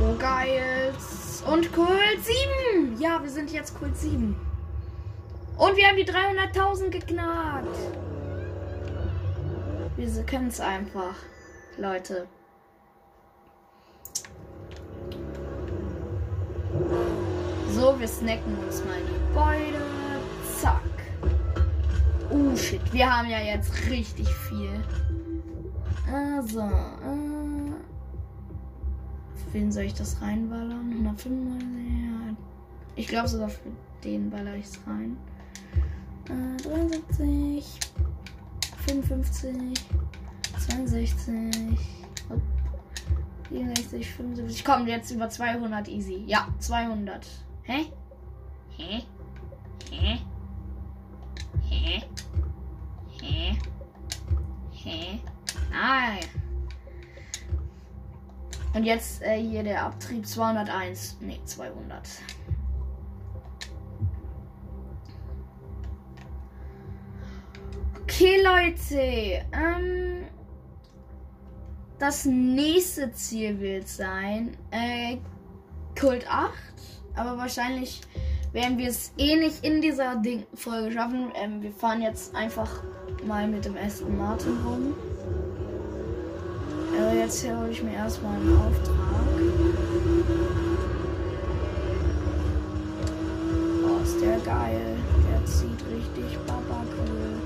Oh, 0.00 0.16
geil. 0.18 0.92
Und 1.50 1.72
Kult 1.72 2.24
7. 2.78 3.00
Ja, 3.00 3.20
wir 3.22 3.30
sind 3.30 3.52
jetzt 3.52 3.76
Kult 3.78 3.96
7. 3.96 4.36
Und 5.58 5.76
wir 5.76 5.86
haben 5.86 5.96
die 5.96 6.06
300.000 6.06 6.90
geknackt. 6.90 7.76
Wir 9.96 10.22
können 10.24 10.48
es 10.48 10.60
einfach, 10.60 11.14
Leute. 11.78 12.26
So, 17.72 17.98
wir 17.98 18.08
snacken 18.08 18.56
uns 18.64 18.84
mal 18.84 18.98
die 19.00 19.34
Beute. 19.34 19.82
Zack. 20.60 20.80
Oh 22.30 22.56
shit, 22.56 22.80
wir 22.92 23.10
haben 23.10 23.28
ja 23.28 23.40
jetzt 23.40 23.72
richtig 23.90 24.28
viel. 24.28 24.82
Also, 26.12 26.60
äh, 26.60 27.72
wen 29.52 29.72
soll 29.72 29.84
ich 29.84 29.94
das 29.94 30.20
reinballern? 30.22 30.92
195, 30.92 31.58
ja. 32.04 32.36
Ich 32.96 33.08
glaube 33.08 33.28
sogar 33.28 33.48
für 33.48 33.70
den 34.04 34.30
baller 34.30 34.54
ich 34.54 34.66
es 34.66 34.78
rein. 34.86 35.16
Äh, 36.28 36.56
73, 36.62 37.80
55, 38.86 39.84
62, 40.58 41.78
hopp, 42.28 42.42
64, 43.50 44.06
75. 44.06 44.64
Komm, 44.64 44.86
jetzt 44.86 45.10
über 45.10 45.28
200 45.28 45.88
easy. 45.88 46.24
Ja, 46.26 46.48
200. 46.58 47.26
Hä? 47.64 47.84
Hä? 48.78 49.02
Hä? 49.90 50.18
Hä? 51.70 52.02
Hä? 53.20 53.56
Hä? 55.70 56.18
Ja. 56.18 56.44
Und 58.74 58.84
jetzt 58.84 59.22
äh, 59.22 59.40
hier 59.40 59.62
der 59.62 59.84
Abtrieb 59.84 60.26
201. 60.26 61.16
Ne, 61.20 61.38
200. 61.44 62.08
Okay, 68.02 68.42
Leute. 68.42 69.44
Ähm, 69.52 70.26
das 72.04 72.26
nächste 72.26 73.10
Ziel 73.12 73.58
wird 73.60 73.88
sein 73.88 74.54
äh, 74.70 75.16
Kult 75.98 76.28
8. 76.28 76.52
Aber 77.16 77.38
wahrscheinlich 77.38 78.02
werden 78.52 78.76
wir 78.76 78.88
es 78.88 79.12
eh 79.16 79.36
nicht 79.36 79.64
in 79.64 79.80
dieser 79.80 80.16
Ding 80.16 80.44
Folge 80.52 80.92
schaffen. 80.92 81.32
Ähm, 81.34 81.62
wir 81.62 81.72
fahren 81.72 82.02
jetzt 82.02 82.34
einfach 82.36 82.82
mal 83.26 83.48
mit 83.48 83.64
dem 83.64 83.74
Aston 83.78 84.18
Martin 84.18 84.52
rum. 84.66 84.94
Aber 87.00 87.14
jetzt 87.14 87.42
hole 87.42 87.70
ich 87.70 87.82
mir 87.82 87.94
erstmal 87.94 88.34
einen 88.34 88.54
Auftrag. 88.54 88.96
Oh, 93.82 94.02
ist 94.02 94.20
der 94.20 94.38
geil. 94.40 94.96
Der 95.30 95.42
zieht 95.46 95.82
richtig 95.90 96.38
Baba 96.46 96.84
cool. 96.98 97.40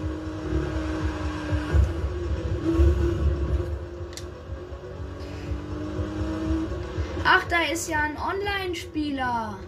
Ach, 7.31 7.45
da 7.45 7.59
ist 7.71 7.91
ja 7.91 8.01
ein 8.01 8.17
Online-Spieler. 8.17 9.59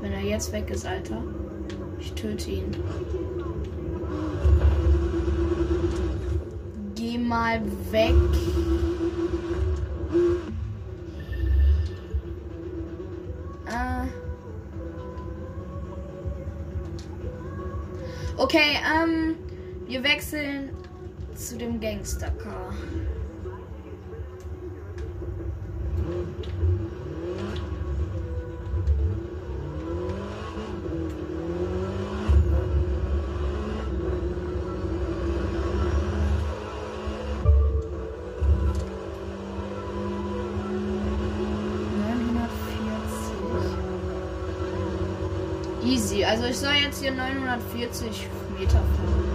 Wenn 0.00 0.12
er 0.12 0.22
jetzt 0.22 0.50
weg 0.50 0.70
ist, 0.70 0.86
Alter. 0.86 1.22
Ich 1.98 2.14
töte 2.14 2.50
ihn. 2.50 2.74
Geh 6.94 7.18
mal 7.18 7.60
weg. 7.90 8.14
Äh. 13.66 14.06
Okay, 18.38 18.78
ähm, 18.90 19.34
wir 19.86 20.02
wechseln 20.02 20.70
zu 21.34 21.58
dem 21.58 21.78
Gangster-Car. 21.78 22.72
Also 46.34 46.46
ich 46.46 46.58
soll 46.58 46.72
jetzt 46.72 47.00
hier 47.00 47.12
940 47.12 48.26
Meter 48.58 48.72
fahren. 48.72 49.33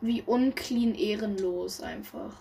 Wie 0.00 0.22
unclean 0.22 0.94
ehrenlos 0.94 1.80
einfach. 1.80 2.34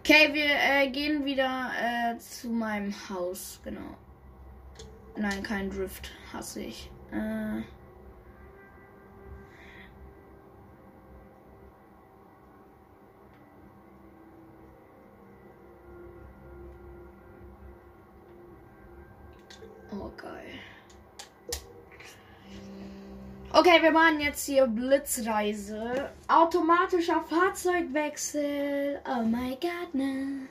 Okay, 0.00 0.34
wir 0.34 0.44
äh, 0.44 0.90
gehen 0.90 1.24
wieder 1.24 1.70
äh, 1.80 2.18
zu 2.18 2.50
meinem 2.50 2.92
Haus, 3.08 3.58
genau. 3.64 3.96
Nein, 5.16 5.42
kein 5.42 5.70
Drift, 5.70 6.10
hasse 6.30 6.60
ich. 6.60 6.90
Äh, 7.10 7.62
oh, 19.92 20.10
geil. 20.18 20.58
Okay, 23.56 23.80
wir 23.82 23.92
machen 23.92 24.18
jetzt 24.18 24.46
hier 24.46 24.66
Blitzreise. 24.66 26.10
Automatischer 26.26 27.22
Fahrzeugwechsel. 27.30 28.98
Oh 29.06 29.22
my 29.22 29.56
god, 29.60 29.94
ne. 29.94 30.48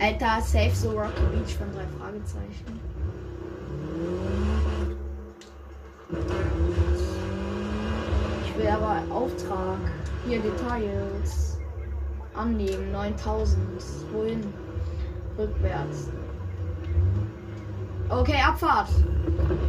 Alter, 0.00 0.40
safe 0.40 0.74
so 0.74 0.90
Rocky 0.90 1.22
Beach 1.30 1.56
von 1.56 1.70
drei 1.72 1.86
Fragezeichen. 1.96 2.80
Ich 8.44 8.58
will 8.58 8.66
aber 8.66 9.00
Auftrag. 9.14 9.78
Hier 10.26 10.40
Details. 10.40 11.58
annehmen. 12.34 12.90
9000. 12.90 13.58
Wohin? 14.12 14.52
Rückwärts. 15.38 16.08
Okay, 18.10 18.40
Abfahrt. 18.46 18.88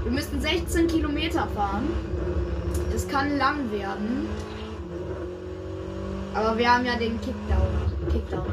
Wir 0.03 0.11
müssen 0.11 0.41
16 0.41 0.87
Kilometer 0.87 1.47
fahren. 1.55 1.89
Es 2.93 3.07
kann 3.07 3.37
lang 3.37 3.71
werden. 3.71 4.27
Aber 6.33 6.57
wir 6.57 6.71
haben 6.71 6.85
ja 6.85 6.95
den 6.95 7.19
Kickdown. 7.21 7.67
Kickdown. 8.11 8.45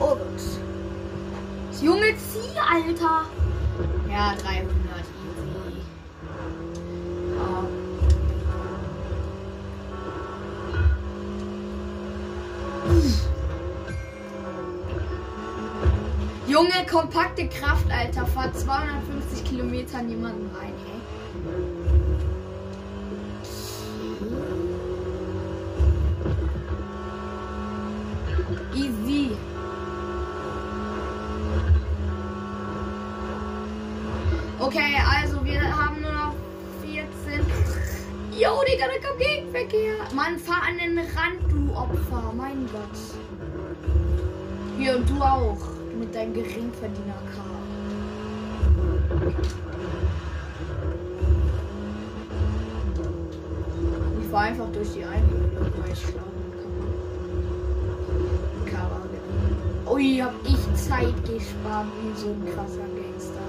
Oh 0.00 0.14
Gott. 0.14 0.18
Das 1.70 1.82
junge 1.82 2.14
Zieh, 2.16 2.58
Alter. 2.58 3.24
Ja, 4.08 4.34
300. 4.36 4.77
kompakte 16.90 17.48
Kraft, 17.48 17.90
Alter. 17.90 18.26
Fahrt 18.26 18.58
250 18.58 19.44
Kilometer 19.44 20.02
niemanden 20.02 20.50
rein, 20.56 20.72
hey. 20.86 20.98
Easy. 28.74 29.36
Okay, 34.58 34.96
also 35.08 35.44
wir 35.44 35.60
haben 35.60 36.00
nur 36.00 36.12
noch 36.12 36.34
14. 36.82 37.46
Jo, 38.32 38.62
Digga, 38.66 38.86
da 38.86 39.08
kommt 39.08 39.20
Gegenverkehr. 39.20 39.94
Mann, 40.14 40.38
fahr 40.38 40.62
an 40.68 40.78
den 40.78 40.98
Rand, 40.98 41.40
du 41.50 41.72
Opfer. 41.74 42.32
Mein 42.36 42.68
Gott. 42.72 42.98
Hier 44.78 44.96
und 44.96 45.08
du 45.08 45.20
auch. 45.20 45.77
Mit 45.98 46.14
deinem 46.14 46.32
Geringverdiener-Car. 46.32 47.44
Ich 54.20 54.28
fahr 54.28 54.42
einfach 54.42 54.70
durch 54.72 54.92
die 54.92 55.04
Einöde, 55.04 55.72
weil 55.76 55.92
ich 55.92 55.98
schlagen 55.98 56.52
kann. 58.70 59.92
Ui, 59.92 60.18
hab 60.18 60.34
ich 60.44 60.74
Zeit 60.74 61.24
gespart 61.24 61.86
wie 62.02 62.14
so 62.16 62.28
ein 62.28 62.44
krasser 62.54 62.86
Gangster. 62.94 63.46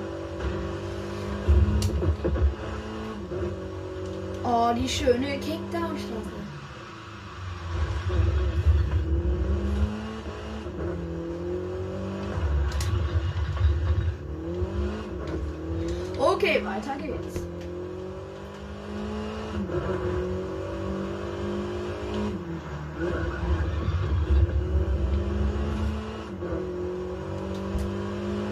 Oh, 4.43 4.73
die 4.75 4.89
schöne 4.89 5.37
Kickdown-Straße. 5.39 6.38
Okay, 16.79 16.87
weiter 16.87 17.01
geht's. 17.01 17.41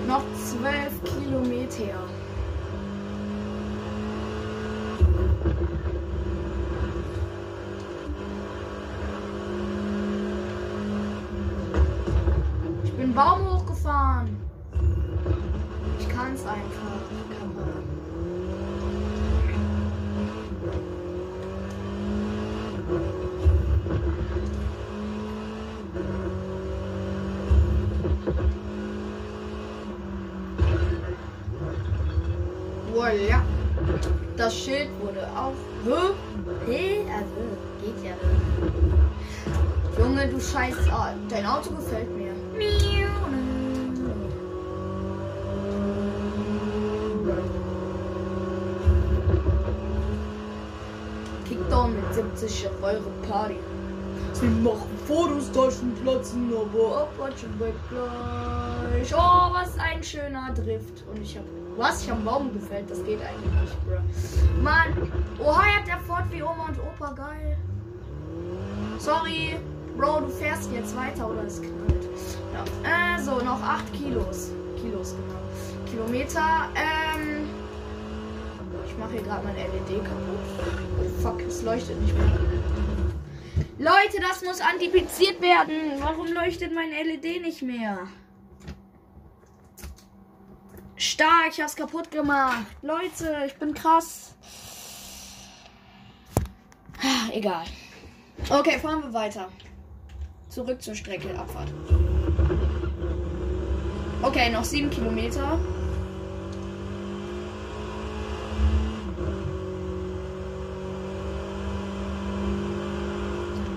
Noch 0.07 0.23
zwölf 0.34 1.03
Kilometer. 1.03 2.07
Ich 12.84 12.93
bin 12.93 13.13
Baum 13.13 13.45
hochgefahren. 13.45 14.38
Ich 15.99 16.09
kann's 16.09 16.45
einfach. 16.45 16.97
Kappa. 17.39 17.97
Voilà. 33.18 33.41
Das 34.36 34.55
Schild 34.55 34.89
wurde 35.01 35.28
auch. 35.36 35.53
Hä? 36.68 36.99
Also, 37.11 37.41
geht 37.82 38.05
ja. 38.05 38.13
Junge, 39.97 40.28
du 40.28 40.39
scheiß. 40.39 40.76
Ah, 40.91 41.13
dein 41.28 41.45
Auto 41.45 41.72
gefällt 41.72 42.15
mir. 42.15 42.34
Kickdown 51.47 51.95
mit 51.95 52.13
70 52.13 52.68
auf 52.68 52.84
eure 52.84 53.01
Party. 53.28 53.55
Sie 54.34 54.45
machen 54.45 54.89
Fotos, 55.07 55.51
Taschen 55.51 55.95
platzen, 56.03 56.53
aber 56.53 57.01
Abwatschen 57.01 57.59
weg 57.59 57.74
gleich. 57.89 59.11
Oh, 59.15 59.51
was 59.53 59.80
ein 59.80 60.03
schöner 60.03 60.53
Drift. 60.53 61.03
Und 61.09 61.22
ich 61.22 61.36
hab. 61.36 61.57
Was? 61.78 62.03
Ich 62.03 62.09
hab 62.09 62.17
einen 62.17 62.25
Baum 62.25 62.53
gefällt. 62.53 62.89
Das 62.89 63.03
geht 63.03 63.19
eigentlich 63.21 63.61
nicht, 63.61 63.86
bro. 63.86 64.61
Mann. 64.61 65.11
Oha, 65.39 65.63
hat 65.63 65.88
der 65.88 65.99
Ford 65.99 66.23
wie 66.32 66.41
Oma 66.41 66.69
und 66.69 66.80
Opa. 66.80 67.11
Geil. 67.11 67.57
Sorry. 68.97 69.57
Bro, 69.95 70.21
du 70.21 70.30
fährst 70.30 70.71
jetzt 70.71 70.95
weiter 70.95 71.30
oder 71.30 71.43
es 71.43 71.61
knallt. 71.61 72.07
Ja. 72.53 73.15
Äh, 73.15 73.21
so, 73.21 73.39
noch 73.39 73.61
8 73.61 73.93
Kilos. 73.93 74.51
Kilos, 74.82 75.15
genau. 75.15 75.91
Kilometer. 75.91 76.69
Ähm. 76.75 77.47
Ich 78.86 78.97
mache 78.97 79.11
hier 79.11 79.21
gerade 79.21 79.45
mein 79.45 79.55
LED 79.55 80.03
kaputt. 80.03 80.39
Oh, 80.99 81.21
fuck, 81.21 81.41
es 81.41 81.61
leuchtet 81.61 81.99
nicht 82.01 82.15
mehr. 82.15 82.25
Leute, 83.80 84.19
das 84.19 84.43
muss 84.43 84.59
antipiziert 84.61 85.39
werden. 85.41 85.99
Warum 85.99 86.34
leuchtet 86.34 86.73
mein 86.73 86.89
LED 86.89 87.43
nicht 87.43 87.61
mehr? 87.61 88.07
Stark, 91.18 91.49
ich 91.51 91.59
hab's 91.59 91.76
kaputt 91.76 92.11
gemacht. 92.11 92.68
Leute, 92.84 93.36
ich 93.47 93.55
bin 93.55 93.74
krass. 93.74 94.36
Ah, 97.01 97.32
Egal. 97.34 97.63
Okay, 98.47 98.78
fahren 98.78 99.01
wir 99.01 99.11
weiter. 99.11 99.47
Zurück 100.47 100.80
zur 100.80 100.93
Strecke, 100.93 101.30
Abfahrt. 101.36 101.70
Okay, 104.22 104.51
noch 104.51 104.63
sieben 104.63 104.91
Kilometer. 104.91 105.57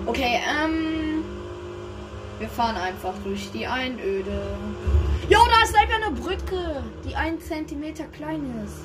Okay, 0.05 0.41
ähm. 0.47 1.23
Wir 2.37 2.49
fahren 2.49 2.77
einfach 2.77 3.15
durch 3.23 3.49
die 3.51 3.65
Einöde. 3.65 4.55
Jo, 5.31 5.39
da 5.47 5.63
ist 5.63 5.73
einfach 5.73 6.05
eine 6.05 6.13
Brücke, 6.13 6.83
die 7.05 7.15
ein 7.15 7.39
Zentimeter 7.39 8.03
klein 8.03 8.53
ist. 8.65 8.81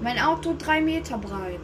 Mein 0.00 0.18
Auto 0.18 0.56
drei 0.58 0.80
Meter 0.80 1.18
breit. 1.18 1.60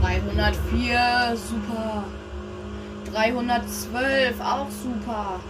Dreihundertvier, 0.00 1.36
super. 1.36 2.01
312, 3.12 4.40
auch 4.40 4.68
super. 4.70 5.40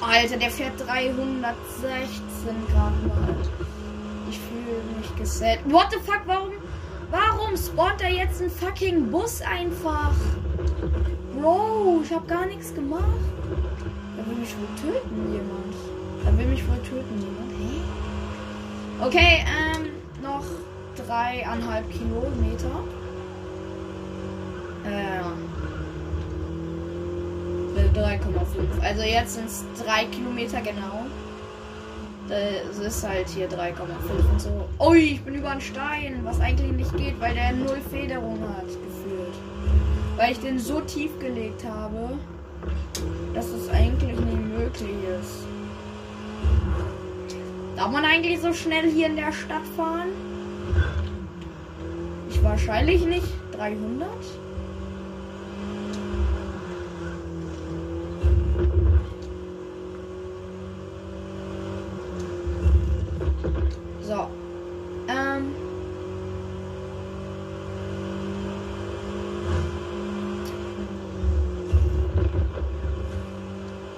Alter, 0.00 0.36
der 0.36 0.50
fährt 0.50 0.72
316 0.78 2.20
Grad 2.72 2.92
mal. 3.06 3.36
Ich 4.30 4.38
fühle 4.38 4.82
mich 4.98 5.16
geset. 5.16 5.60
What 5.64 5.88
the 5.90 5.98
fuck, 5.98 6.22
warum? 6.26 6.52
Warum 7.10 7.56
spawnt 7.56 8.02
er 8.02 8.10
jetzt 8.10 8.40
ein 8.42 8.50
fucking 8.50 9.10
Bus 9.10 9.40
einfach? 9.42 10.12
Bro, 11.36 12.02
ich 12.04 12.12
habe 12.12 12.26
gar 12.26 12.46
nichts 12.46 12.74
gemacht. 12.74 13.02
Da 14.16 14.30
will 14.30 14.36
mich 14.36 14.54
wohl 14.56 14.92
töten 14.92 15.32
jemand. 15.32 15.74
Da 16.24 16.38
will 16.38 16.46
mich 16.46 16.66
wohl 16.68 16.78
töten 16.78 17.18
jemand. 17.18 17.44
Okay, 19.00 19.44
ähm, 19.46 19.90
noch 20.22 20.44
dreieinhalb 20.96 21.90
Kilometer. 21.90 22.84
Äh, 24.84 25.53
3,5. 27.94 28.82
Also 28.82 29.02
jetzt 29.02 29.34
sind 29.34 29.46
es 29.46 29.64
3 29.84 30.06
Kilometer 30.06 30.60
genau. 30.60 31.06
Das 32.28 32.78
ist 32.78 33.06
halt 33.06 33.28
hier 33.28 33.48
3,5 33.48 34.32
und 34.32 34.40
so. 34.40 34.68
Ui, 34.80 34.98
ich 34.98 35.22
bin 35.22 35.34
über 35.34 35.50
einen 35.50 35.60
Stein, 35.60 36.20
was 36.24 36.40
eigentlich 36.40 36.72
nicht 36.72 36.96
geht, 36.96 37.20
weil 37.20 37.34
der 37.34 37.52
null 37.52 37.80
Federung 37.90 38.40
hat, 38.40 38.66
gefühlt. 38.66 39.34
Weil 40.16 40.32
ich 40.32 40.40
den 40.40 40.58
so 40.58 40.80
tief 40.80 41.18
gelegt 41.18 41.64
habe, 41.64 42.18
dass 43.34 43.48
es 43.48 43.68
eigentlich 43.68 44.18
nicht 44.18 44.58
möglich 44.58 44.96
ist. 45.20 45.44
Darf 47.76 47.90
man 47.90 48.04
eigentlich 48.04 48.40
so 48.40 48.52
schnell 48.52 48.90
hier 48.90 49.06
in 49.06 49.16
der 49.16 49.32
Stadt 49.32 49.66
fahren? 49.76 50.08
Ich 52.30 52.42
wahrscheinlich 52.42 53.04
nicht. 53.04 53.26
300? 53.52 54.08
So. 64.02 64.28
Ähm. 65.08 65.54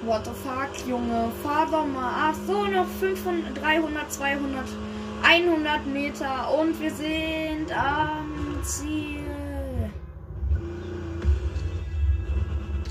What 0.02 0.24
the 0.24 0.30
fuck, 0.30 0.85
Junge? 0.96 1.30
Fahr 1.42 1.66
doch 1.66 1.86
mal. 1.86 2.30
Ach 2.30 2.34
so, 2.46 2.64
noch 2.64 2.86
500, 2.86 3.62
300, 3.62 4.12
200, 4.12 4.64
100 5.22 5.86
Meter 5.86 6.58
und 6.58 6.80
wir 6.80 6.90
sind 6.90 7.70
am 7.76 8.60
Ziel. 8.62 9.20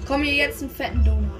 Komm 0.08 0.22
hier 0.22 0.36
jetzt 0.36 0.62
einen 0.62 0.72
fetten 0.72 1.03
Donut. 1.03 1.32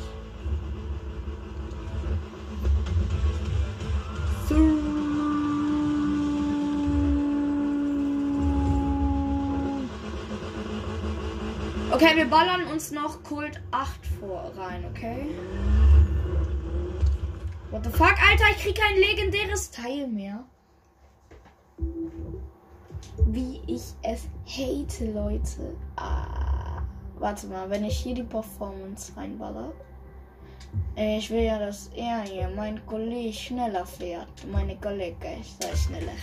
Okay, 11.92 12.16
wir 12.16 12.26
ballern 12.26 12.64
uns 12.74 12.92
noch 12.92 13.24
Kult 13.24 13.62
8 13.72 13.90
vor 14.20 14.52
rein, 14.58 14.84
okay? 14.92 15.30
What 17.76 17.84
the 17.84 17.90
fuck, 17.90 18.16
Alter, 18.24 18.46
ich 18.52 18.64
krieg 18.64 18.76
kein 18.76 18.96
legendäres 18.96 19.70
Teil 19.70 20.08
mehr. 20.08 20.46
Wie 23.26 23.60
ich 23.68 23.94
es 24.02 24.30
hate, 24.48 25.12
Leute. 25.12 25.76
Ah, 25.98 26.84
warte 27.20 27.48
mal, 27.48 27.70
wenn 27.70 27.84
ich 27.84 27.98
hier 27.98 28.16
die 28.16 28.24
Performance 28.24 29.12
reinballer. 29.18 29.74
Äh, 30.96 31.18
Ich 31.18 31.30
will 31.30 31.42
ja, 31.42 31.60
dass 31.60 31.88
er 31.94 32.22
hier, 32.22 32.48
mein 32.56 32.80
Kollege, 32.86 33.34
schneller 33.34 33.86
fährt. 33.86 34.30
Meine 34.50 34.78
Kollege 34.78 35.36
ist 35.42 35.62
sei 35.62 35.76
schneller. 35.76 36.14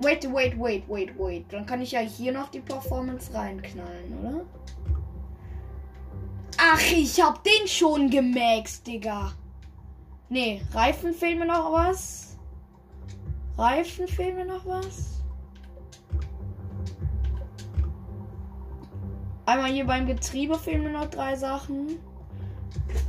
Wait, 0.00 0.24
wait, 0.34 0.58
wait, 0.58 0.82
wait, 0.88 1.16
wait. 1.16 1.52
Dann 1.52 1.66
kann 1.66 1.82
ich 1.82 1.92
ja 1.92 2.00
hier 2.00 2.32
noch 2.32 2.48
die 2.48 2.58
Performance 2.58 3.32
reinknallen, 3.32 4.18
oder? 4.18 4.44
Ach, 6.66 6.80
ich 6.92 7.20
hab 7.20 7.44
den 7.44 7.68
schon 7.68 8.08
gemaxt, 8.08 8.86
Digga. 8.86 9.32
Nee, 10.30 10.62
Reifen 10.72 11.12
fehlt 11.12 11.38
mir 11.38 11.44
noch 11.44 11.70
was. 11.72 12.38
Reifen 13.58 14.08
fehlt 14.08 14.34
mir 14.34 14.46
noch 14.46 14.64
was. 14.64 15.22
Einmal 19.44 19.72
hier 19.72 19.84
beim 19.84 20.06
Getriebe 20.06 20.58
fehlen 20.58 20.84
mir 20.84 20.92
noch 20.92 21.10
drei 21.10 21.36
Sachen. 21.36 21.98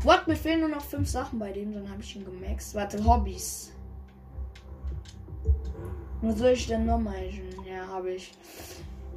What? 0.04 0.28
Mir 0.28 0.36
fehlen 0.36 0.60
nur 0.60 0.70
noch 0.70 0.84
fünf 0.84 1.08
Sachen 1.08 1.40
bei 1.40 1.54
dem, 1.54 1.74
dann 1.74 1.90
habe 1.90 2.02
ich 2.02 2.12
schon 2.12 2.26
gemaxt. 2.26 2.76
Warte, 2.76 3.06
Hobbys. 3.06 3.72
Was 6.22 6.40
soll 6.40 6.50
ich 6.50 6.68
denn 6.68 6.86
noch 6.86 7.00
machen? 7.00 7.56
Ja, 7.66 7.88
habe 7.88 8.16
ich. 8.16 8.34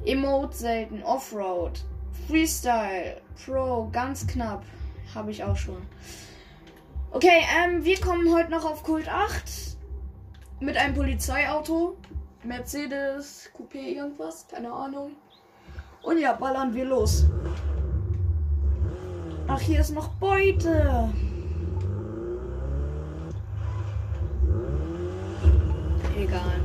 Emote 0.05 0.55
selten, 0.55 1.03
Offroad, 1.03 1.83
Freestyle, 2.27 3.21
Pro, 3.43 3.89
ganz 3.91 4.27
knapp. 4.27 4.63
Habe 5.13 5.31
ich 5.31 5.43
auch 5.43 5.57
schon. 5.57 5.81
Okay, 7.11 7.41
ähm, 7.57 7.83
wir 7.83 7.99
kommen 7.99 8.31
heute 8.33 8.51
noch 8.51 8.65
auf 8.65 8.83
Kult 8.83 9.09
8. 9.09 9.77
Mit 10.59 10.77
einem 10.77 10.93
Polizeiauto. 10.93 11.97
Mercedes, 12.43 13.49
Coupé, 13.57 13.95
irgendwas, 13.95 14.47
keine 14.47 14.71
Ahnung. 14.71 15.11
Und 16.03 16.19
ja, 16.19 16.33
ballern 16.33 16.73
wir 16.73 16.85
los. 16.85 17.25
Ach, 19.47 19.59
hier 19.59 19.79
ist 19.79 19.91
noch 19.91 20.09
Beute. 20.15 21.09
Egal. 26.15 26.59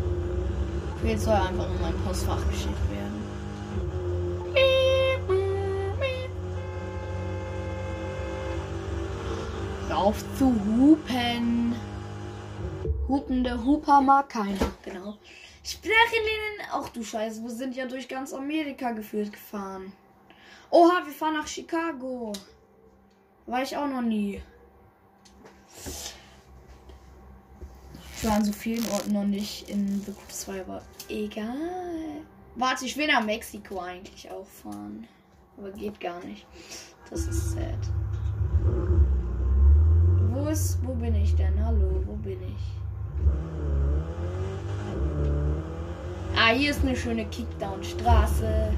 Jetzt 1.05 1.25
soll 1.25 1.35
einfach 1.35 1.67
in 1.67 1.81
mein 1.81 1.95
Postfach 2.05 2.47
geschickt 2.49 2.91
werden. 2.91 3.04
Auf 9.95 10.25
zu 10.39 10.47
hupen. 10.47 11.75
Hupende 13.09 13.65
Huper 13.65 14.01
mag 14.01 14.29
keiner, 14.29 14.73
genau. 14.83 15.17
Sprachenlinien. 15.63 16.69
Ach 16.73 16.89
du 16.89 17.03
Scheiße, 17.03 17.43
wir 17.43 17.51
sind 17.51 17.77
ja 17.77 17.87
durch 17.87 18.09
ganz 18.09 18.33
Amerika 18.33 18.93
gefühlt 18.93 19.33
gefahren. 19.33 19.93
Oha, 20.71 21.03
wir 21.05 21.13
fahren 21.13 21.35
nach 21.35 21.47
Chicago. 21.47 22.33
War 23.47 23.63
ich 23.63 23.77
auch 23.77 23.87
noch 23.87 24.03
nie. 24.03 24.43
Ich 28.17 28.25
war 28.25 28.37
an 28.37 28.45
so 28.45 28.53
vielen 28.53 28.89
Orten 28.91 29.13
noch 29.13 29.25
nicht 29.25 29.69
in 29.69 30.01
The 30.01 30.13
Group 30.13 30.33
2, 30.33 30.61
aber 30.63 30.83
egal. 31.09 32.23
Warte, 32.57 32.87
ich 32.87 32.97
will 32.97 33.07
nach 33.07 33.25
Mexiko 33.25 33.81
eigentlich 33.81 34.31
auch 34.31 34.47
fahren. 34.47 35.07
Aber 35.59 35.71
geht 35.73 36.01
gar 36.01 36.25
nicht. 36.25 36.47
Das 37.11 37.27
ist 37.27 37.53
sad. 37.53 39.04
Wo 40.45 40.51
wo 40.83 40.93
bin 40.93 41.15
ich 41.15 41.35
denn? 41.37 41.55
Hallo, 41.65 42.03
wo 42.05 42.13
bin 42.17 42.39
ich? 42.43 42.65
Ah, 46.37 46.51
hier 46.51 46.71
ist 46.71 46.83
eine 46.83 46.95
schöne 46.95 47.25
Kickdown-Straße. 47.25 48.71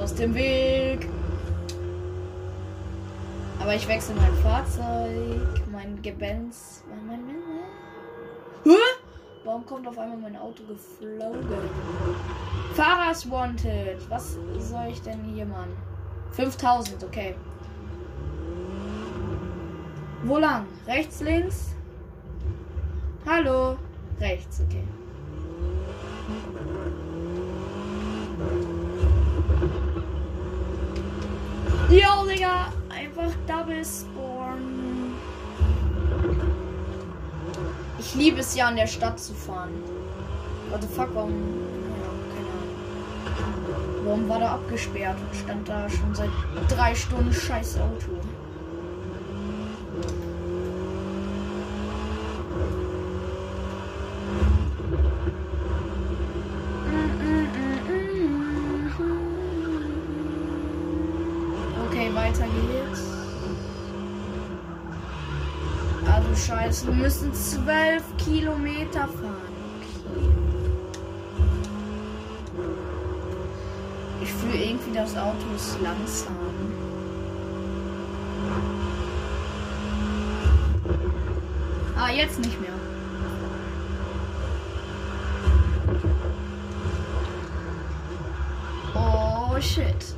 Aus 0.00 0.14
dem 0.14 0.34
Weg. 0.34 1.06
Aber 3.60 3.74
ich 3.74 3.86
wechsle 3.86 4.14
mein 4.14 4.32
Fahrzeug, 4.36 5.68
mein 5.70 6.00
Gebenz, 6.00 6.82
mein, 6.88 7.06
mein, 7.06 7.26
mein. 7.26 8.74
Hä? 8.74 8.80
Warum 9.44 9.66
kommt 9.66 9.86
auf 9.86 9.98
einmal 9.98 10.16
mein 10.16 10.36
Auto 10.36 10.62
geflogen? 10.64 11.46
Fahrers 12.72 13.30
Wanted. 13.30 14.08
Was 14.08 14.38
soll 14.58 14.86
ich 14.88 15.02
denn 15.02 15.22
hier 15.24 15.44
machen? 15.44 15.76
5000, 16.32 17.04
okay. 17.04 17.34
Wo 20.24 20.38
lang? 20.38 20.66
Rechts, 20.86 21.20
links? 21.20 21.74
Hallo? 23.24 23.78
Rechts, 24.20 24.60
okay. 24.60 24.82
Yo, 31.88 32.26
Digga! 32.26 32.72
Einfach 32.90 33.32
Double 33.46 33.84
Spawn. 33.84 35.14
Ich 37.98 38.14
liebe 38.14 38.40
es 38.40 38.56
ja, 38.56 38.68
in 38.70 38.76
der 38.76 38.86
Stadt 38.86 39.20
zu 39.20 39.34
fahren. 39.34 39.70
What 40.70 40.82
the 40.82 40.88
fuck, 40.88 41.14
warum? 41.14 41.30
Ja, 41.30 42.10
keine 42.34 42.48
Ahnung. 42.50 44.04
Warum 44.04 44.28
war 44.28 44.38
der 44.40 44.50
abgesperrt 44.50 45.16
und 45.18 45.36
stand 45.36 45.68
da 45.68 45.88
schon 45.88 46.14
seit 46.14 46.30
drei 46.68 46.94
Stunden 46.94 47.32
scheiß 47.32 47.78
Auto? 47.78 48.18
Scheiße, 66.78 66.86
wir 66.86 66.94
müssen 66.94 67.34
zwölf 67.34 68.04
Kilometer 68.18 69.08
fahren. 69.08 69.36
Okay. 69.80 70.28
Ich 74.22 74.32
fühle 74.32 74.64
irgendwie, 74.64 74.92
das 74.92 75.16
Auto 75.16 75.46
ist 75.56 75.78
langsam. 75.80 76.36
Ah, 81.96 82.10
jetzt 82.12 82.38
nicht 82.38 82.60
mehr. 82.60 82.70
Oh 88.94 89.60
shit. 89.60 90.14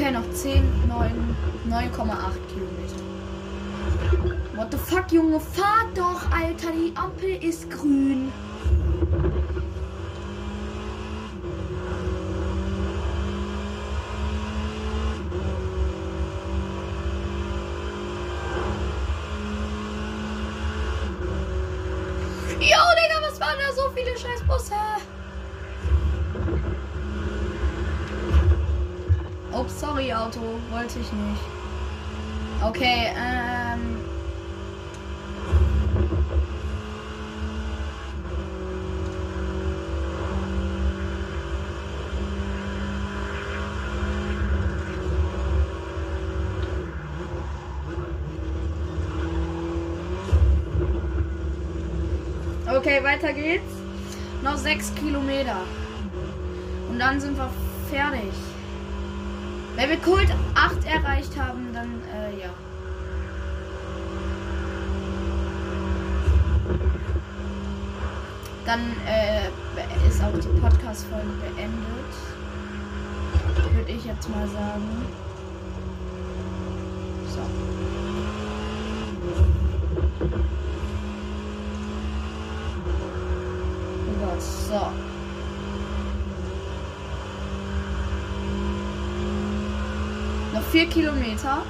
Okay, 0.00 0.12
noch 0.12 0.30
10, 0.32 0.62
9, 0.86 1.10
9,8 1.66 2.48
Kilometer. 2.48 3.02
What 4.54 4.70
the 4.70 4.78
fuck, 4.78 5.08
Junge? 5.12 5.40
Fahr 5.40 5.88
doch, 5.94 6.30
Alter. 6.32 6.72
Die 6.72 6.92
Ampel 6.96 7.42
ist 7.42 7.70
grün. 7.70 8.32
Jo, 22.60 22.82
Digga, 22.96 23.22
was 23.22 23.40
waren 23.40 23.56
da 23.64 23.72
so 23.72 23.88
viele 23.94 24.16
Scheißbusse? 24.18 24.74
Oh, 29.52 29.64
sorry, 29.68 30.12
Auto. 30.12 30.40
Wollte 30.78 31.00
ich 31.00 31.12
nicht. 31.12 31.42
Okay, 32.62 33.12
ähm. 33.16 33.96
Okay, 52.72 53.02
weiter 53.02 53.32
geht's. 53.32 53.64
Noch 54.44 54.56
sechs 54.56 54.94
Kilometer. 54.94 55.56
Und 56.88 57.00
dann 57.00 57.20
sind 57.20 57.36
wir 57.36 57.50
fertig. 57.90 58.47
Wenn 59.78 59.90
wir 59.90 59.98
Kult 59.98 60.26
8 60.56 60.84
erreicht 60.86 61.38
haben, 61.38 61.68
dann 61.72 62.02
äh, 62.12 62.40
ja. 62.40 62.48
Dann 68.66 68.80
äh, 69.06 70.08
ist 70.08 70.20
auch 70.20 70.32
die 70.32 70.60
Podcast-Folge 70.60 71.28
beendet. 71.40 72.12
Würde 73.72 73.92
ich 73.92 74.04
jetzt 74.04 74.28
mal 74.28 74.48
sagen. 74.48 75.06
So. 77.28 77.40
Oh 84.08 84.26
Gott, 84.26 84.42
so. 84.42 85.17
Noch 90.58 90.66
vier 90.70 90.86
Kilometer. 90.86 91.62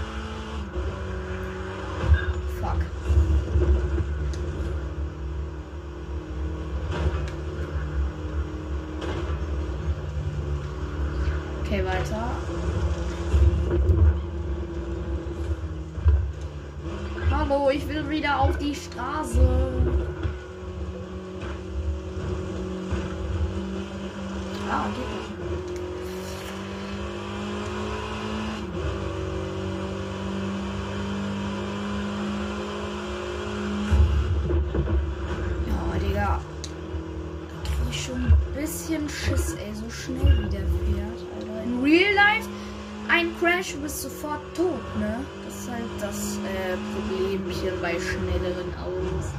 Du 43.72 43.80
bist 43.80 44.02
sofort 44.02 44.40
tot, 44.54 44.98
ne? 44.98 45.20
Das 45.44 45.54
ist 45.54 45.70
halt 45.70 45.84
das 46.00 46.38
äh, 46.38 46.76
Problemchen 46.94 47.80
bei 47.80 47.92
schnelleren 47.98 48.74
Autos. 48.78 49.32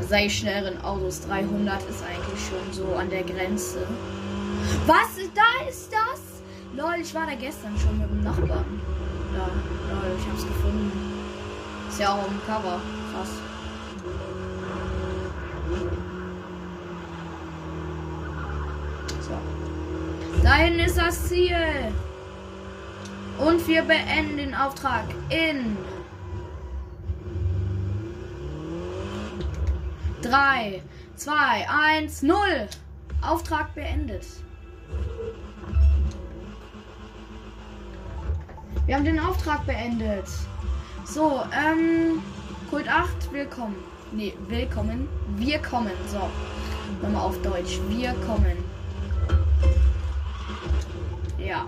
Sei 0.00 0.28
schnelleren 0.28 0.80
Autos, 0.82 1.26
300 1.26 1.82
ist 1.88 2.02
eigentlich 2.04 2.40
schon 2.46 2.72
so 2.72 2.94
an 2.94 3.08
der 3.10 3.22
Grenze. 3.22 3.86
Was? 4.86 5.16
Da 5.34 5.68
ist 5.68 5.90
das? 5.90 6.42
Lol, 6.76 7.00
ich 7.00 7.14
war 7.14 7.26
da 7.26 7.34
gestern 7.34 7.76
schon 7.78 7.98
mit 7.98 8.10
dem 8.10 8.22
Nachbarn. 8.22 8.80
Ja, 9.34 9.48
lol, 9.94 10.16
ich 10.18 10.28
hab's 10.28 10.46
gefunden. 10.46 10.92
Ist 11.88 12.00
ja 12.00 12.12
auch 12.14 12.24
dem 12.24 12.40
Cover. 12.46 12.80
Krass. 13.12 13.28
So. 19.22 20.42
Dahin 20.42 20.78
ist 20.78 20.98
das 20.98 21.28
Ziel. 21.28 21.56
Und 23.38 23.68
wir 23.68 23.82
beenden 23.82 24.38
den 24.38 24.54
Auftrag 24.54 25.04
in 25.28 25.76
3, 30.22 30.82
2, 31.16 31.32
1, 31.68 32.22
0. 32.22 32.36
Auftrag 33.22 33.74
beendet. 33.74 34.26
Wir 38.86 38.94
haben 38.94 39.04
den 39.04 39.18
Auftrag 39.18 39.66
beendet. 39.66 40.28
So, 41.04 41.42
ähm, 41.52 42.22
Kult 42.70 42.88
8, 42.88 43.32
willkommen. 43.32 43.76
Nee, 44.12 44.34
willkommen. 44.48 45.08
Wir 45.36 45.60
kommen. 45.60 45.92
So, 46.06 46.30
nochmal 47.02 47.22
auf 47.22 47.40
Deutsch. 47.42 47.80
Wir 47.88 48.14
kommen. 48.26 48.64
Ja. 51.38 51.66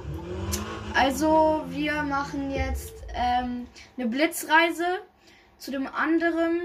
Also, 0.99 1.63
wir 1.69 2.03
machen 2.03 2.51
jetzt 2.51 2.93
ähm, 3.15 3.69
eine 3.97 4.09
Blitzreise 4.09 4.99
zu 5.57 5.71
dem 5.71 5.87
anderen. 5.87 6.61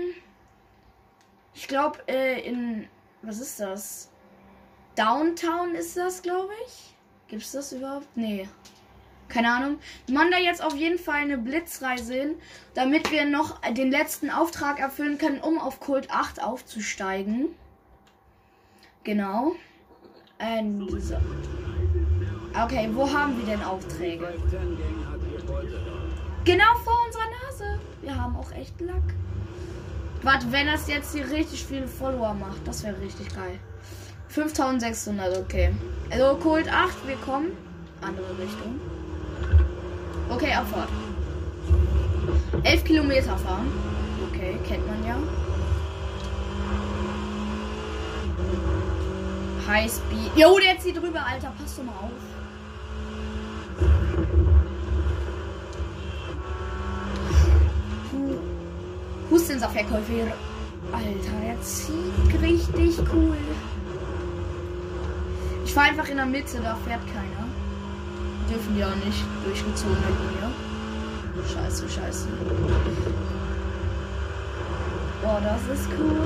Ich 1.53 1.67
glaube, 1.67 1.99
äh, 2.07 2.41
in. 2.41 2.87
Was 3.21 3.39
ist 3.39 3.59
das? 3.59 4.09
Downtown 4.95 5.75
ist 5.75 5.95
das, 5.95 6.23
glaube 6.23 6.51
ich. 6.65 6.95
Gibt's 7.27 7.51
das 7.51 7.73
überhaupt? 7.73 8.07
Nee. 8.15 8.49
Keine 9.27 9.51
Ahnung. 9.51 9.77
Wir 10.07 10.15
machen 10.15 10.31
da 10.31 10.39
jetzt 10.39 10.63
auf 10.63 10.75
jeden 10.75 10.97
Fall 10.97 11.21
eine 11.21 11.37
Blitzreise 11.37 12.15
hin, 12.15 12.35
damit 12.73 13.11
wir 13.11 13.25
noch 13.25 13.61
den 13.61 13.91
letzten 13.91 14.31
Auftrag 14.31 14.79
erfüllen 14.79 15.19
können, 15.19 15.41
um 15.41 15.59
auf 15.59 15.79
Kult 15.79 16.09
8 16.09 16.41
aufzusteigen. 16.41 17.49
Genau. 19.03 19.51
So. 20.97 21.17
Okay, 22.61 22.89
wo 22.93 23.11
haben 23.11 23.35
wir 23.37 23.45
denn 23.45 23.63
Aufträge? 23.63 24.33
Genau 26.45 26.75
vor 26.83 26.93
unserer 27.05 27.23
Nase. 27.25 27.79
Wir 28.01 28.15
haben 28.15 28.35
auch 28.35 28.51
echt 28.51 28.79
Lack. 28.79 29.01
Warte, 30.21 30.51
wenn 30.51 30.67
das 30.67 30.87
jetzt 30.87 31.15
hier 31.15 31.29
richtig 31.31 31.65
viele 31.65 31.87
Follower 31.87 32.33
macht, 32.33 32.65
das 32.65 32.83
wäre 32.83 32.99
richtig 33.01 33.33
geil. 33.33 33.59
5600, 34.29 35.37
okay. 35.37 35.73
Also 36.11 36.35
Kult 36.35 36.71
8, 36.71 37.07
wir 37.07 37.15
kommen. 37.17 37.51
Andere 38.01 38.37
Richtung. 38.37 38.79
Okay, 40.29 40.53
Abfahrt. 40.53 40.89
11 42.63 42.83
Kilometer 42.83 43.37
fahren. 43.37 43.71
Okay, 44.29 44.57
kennt 44.67 44.87
man 44.87 45.05
ja. 45.05 45.17
High 49.67 49.91
Speed. 49.91 50.31
Jo, 50.35 50.57
der 50.59 50.77
zieht 50.79 51.01
rüber, 51.01 51.25
Alter. 51.25 51.51
Pass 51.57 51.75
doch 51.75 51.83
mal 51.83 51.91
auf. 51.93 52.32
Hu- 58.11 58.39
Hustensaftverkäufer. 59.31 60.33
Alter, 60.91 61.39
der 61.43 61.61
zieht 61.61 62.41
richtig 62.41 62.99
cool. 63.13 63.37
Ich 65.65 65.73
fahre 65.73 65.89
einfach 65.89 66.09
in 66.09 66.17
der 66.17 66.25
Mitte, 66.25 66.59
da 66.61 66.75
fährt 66.85 67.01
keiner. 67.07 67.47
Dürfen 68.49 68.75
die 68.75 68.83
auch 68.83 68.95
nicht 69.05 69.23
durchgezogene 69.45 69.97
Linie. 69.97 70.51
Scheiße, 71.51 71.89
scheiße. 71.89 72.27
Boah, 75.23 75.41
das 75.41 75.79
ist 75.79 75.89
cool. 75.97 76.19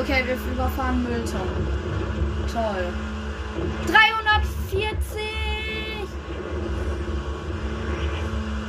Okay, 0.00 0.24
wir 0.26 0.36
überfahren 0.52 1.02
Mülltonnen. 1.02 1.68
Toll. 2.50 2.86
340! 3.86 5.20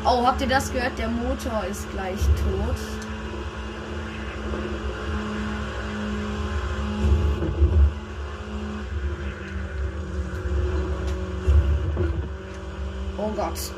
Oh, 0.06 0.28
habt 0.28 0.42
ihr 0.42 0.48
das 0.48 0.72
gehört? 0.74 0.98
Der 0.98 1.08
Motor 1.08 1.64
ist 1.70 1.90
gleich 1.92 2.20
tot. 2.20 2.76
Oh 13.18 13.32
Gott. 13.34 13.72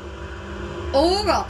Oh 0.92 1.22
Gott. 1.24 1.46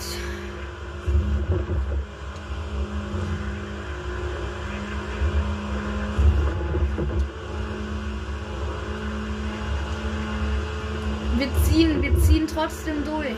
Trotzdem 12.66 13.04
durch. 13.04 13.36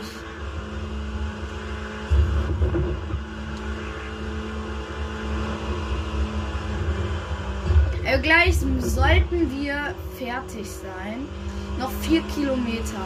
Äh, 8.05 8.19
gleich 8.19 8.57
sollten 8.79 9.51
wir 9.51 9.93
fertig 10.17 10.67
sein. 10.67 11.27
Noch 11.77 11.91
vier 12.01 12.21
Kilometer. 12.35 13.05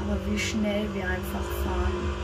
Aber 0.00 0.18
wie 0.30 0.38
schnell 0.38 0.86
wir 0.92 1.04
einfach 1.04 1.46
fahren. 1.64 2.14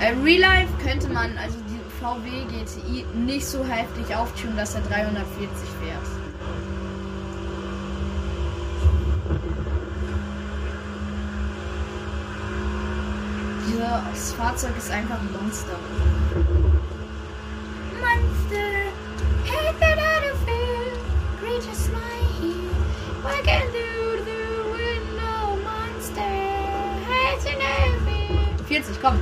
Äh, 0.00 0.14
Real 0.22 0.40
Life 0.40 0.72
könnte 0.84 1.08
man, 1.08 1.38
also 1.38 1.58
die 1.68 1.80
VW 2.00 2.44
GTI, 2.46 3.04
nicht 3.14 3.46
so 3.46 3.64
heftig 3.64 4.14
auftun, 4.14 4.56
dass 4.56 4.74
er 4.74 4.82
340 4.82 5.48
fährt. 5.80 6.11
Dieses 13.92 14.32
Fahrzeug 14.32 14.76
ist 14.78 14.90
einfach 14.90 15.20
ein 15.20 15.30
Monster. 15.32 15.76
Monster, 18.00 18.90
hate 19.44 19.78
that 19.80 19.98
out 19.98 20.24
of 20.32 20.38
fear, 20.46 20.96
creatures 21.38 21.90
my 21.90 21.98
here, 22.40 22.70
walking 23.22 23.68
through 23.70 24.24
the 24.24 24.40
window, 24.70 25.58
monster, 25.62 26.22
hate 27.06 27.44
in 27.52 27.60
every... 27.60 28.38
40, 28.66 29.00
komm. 29.02 29.20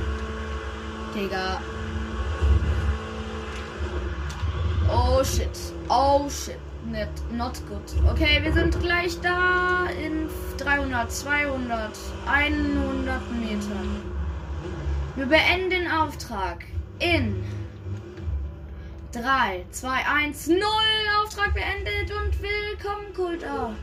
Digga. 1.13 1.59
Oh 4.89 5.21
shit. 5.23 5.73
Oh 5.89 6.29
shit. 6.29 6.59
Not, 6.85 7.09
not 7.31 7.61
good. 7.67 8.09
Okay, 8.09 8.41
wir 8.41 8.53
sind 8.53 8.79
gleich 8.79 9.19
da 9.21 9.87
in 9.87 10.29
300, 10.57 11.11
200, 11.11 11.91
100 12.25 13.31
Metern. 13.33 14.10
Wir 15.15 15.25
beenden 15.25 15.69
den 15.69 15.91
Auftrag 15.91 16.63
in 16.99 17.43
3, 19.11 19.65
2, 19.69 19.89
1, 20.05 20.47
0. 20.47 20.59
Auftrag 21.21 21.53
beendet 21.53 22.09
und 22.11 22.41
willkommen, 22.41 23.13
Kult 23.13 23.43
8. 23.43 23.75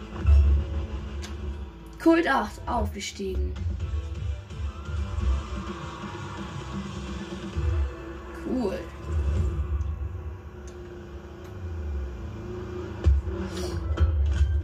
Kult 2.03 2.27
8 2.27 2.67
aufgestiegen. 2.67 3.53
Cool. 8.47 8.79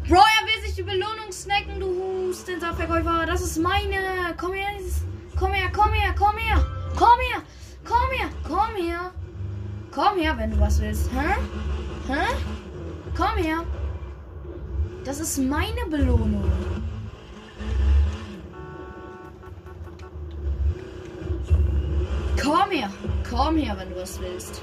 Bro, 0.09 0.17
er 0.17 0.47
will 0.47 0.63
sich 0.65 0.77
die 0.77 0.83
Belohnung 0.83 1.31
snacken, 1.31 1.79
du 1.79 2.29
Hustensaftverkäufer. 2.29 3.27
Das 3.27 3.43
ist 3.43 3.59
meine. 3.59 4.35
Komm 4.39 4.55
her, 4.55 4.71
komm 5.37 5.53
her, 5.53 5.71
komm 5.71 5.93
her, 5.93 6.15
komm 6.15 6.39
her. 6.39 6.65
Komm 6.97 7.19
her, 7.21 7.43
komm 7.85 8.11
her, 8.13 8.31
komm 8.45 8.77
her. 8.77 9.11
Komm 9.91 10.19
her, 10.19 10.37
wenn 10.37 10.51
du 10.51 10.61
was 10.61 10.81
willst. 10.81 11.11
Hä? 11.11 11.35
Hä? 12.09 12.27
Komm 13.17 13.37
her. 13.37 13.65
Das 15.05 15.21
ist 15.21 15.39
meine 15.39 15.87
Belohnung. 15.91 16.51
Komm 22.43 22.71
her. 22.71 22.91
Komm 23.29 23.57
her, 23.57 23.77
wenn 23.77 23.91
du 23.91 23.97
was 23.97 24.21
willst. 24.21 24.63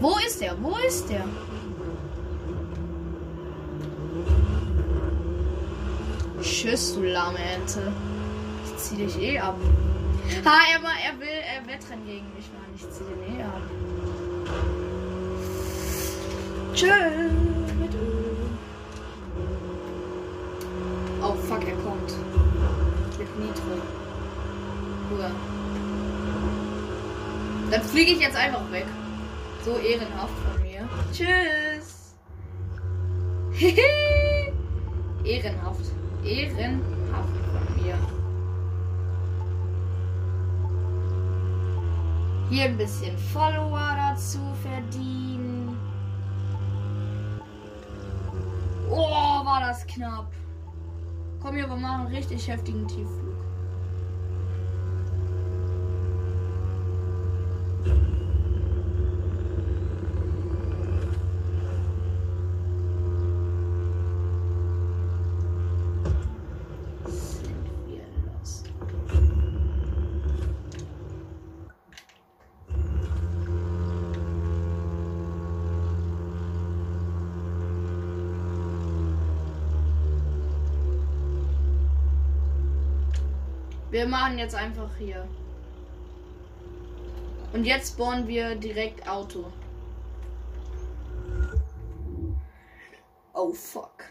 Wo 0.00 0.16
ist 0.26 0.40
der? 0.40 0.56
Wo 0.62 0.76
ist 0.86 1.08
der? 1.10 1.24
Tschüss, 6.42 6.94
du 6.94 7.02
lahme 7.02 7.38
Ente. 7.38 7.92
Ich 8.64 8.76
zieh 8.76 8.96
dich 8.96 9.18
eh 9.20 9.38
ab. 9.38 9.56
Ha, 10.44 10.58
er, 10.72 10.82
war, 10.82 10.92
er 11.04 11.18
will 11.18 11.26
äh, 11.26 11.66
Wettrennen 11.66 12.06
gegen 12.06 12.26
mich 12.34 12.48
machen. 12.52 12.74
Ich 12.76 12.88
zieh 12.90 13.04
den 13.04 13.38
eh 13.38 13.42
ab. 13.42 13.62
Tschüss. 16.74 17.74
Mit. 17.80 17.90
Oh, 21.22 21.34
fuck, 21.48 21.66
er 21.66 21.76
kommt. 21.76 22.12
Mit 23.18 23.38
Nitro. 23.40 23.82
Cool. 25.10 25.30
Dann 27.70 27.82
fliege 27.82 28.12
ich 28.12 28.20
jetzt 28.20 28.36
einfach 28.36 28.70
weg. 28.70 28.86
So 29.64 29.76
ehrenhaft 29.76 30.32
von 30.44 30.62
mir. 30.62 30.88
Tschüss. 31.12 32.14
ehrenhaft. 35.24 35.97
Ehrenhaft 36.24 37.38
von 37.52 37.82
mir. 37.82 37.96
Hier 42.50 42.64
ein 42.64 42.76
bisschen 42.78 43.16
Follower 43.18 43.94
dazu 43.96 44.38
verdienen. 44.62 45.76
Oh, 48.90 49.44
war 49.44 49.60
das 49.60 49.86
knapp. 49.86 50.32
Komm 51.40 51.56
wir 51.56 51.66
machen 51.66 52.06
einen 52.06 52.14
richtig 52.14 52.48
heftigen 52.48 52.88
Tiefflug. 52.88 53.28
Sind 67.06 67.64
wir 67.86 68.02
los. 68.26 68.64
Wir 83.90 83.97
machen 84.08 84.38
jetzt 84.38 84.54
einfach 84.54 84.90
hier. 84.98 85.26
Und 87.52 87.64
jetzt 87.64 87.94
spawnen 87.94 88.26
wir 88.26 88.54
direkt 88.56 89.08
Auto. 89.08 89.52
Oh 93.32 93.52
fuck. 93.52 94.04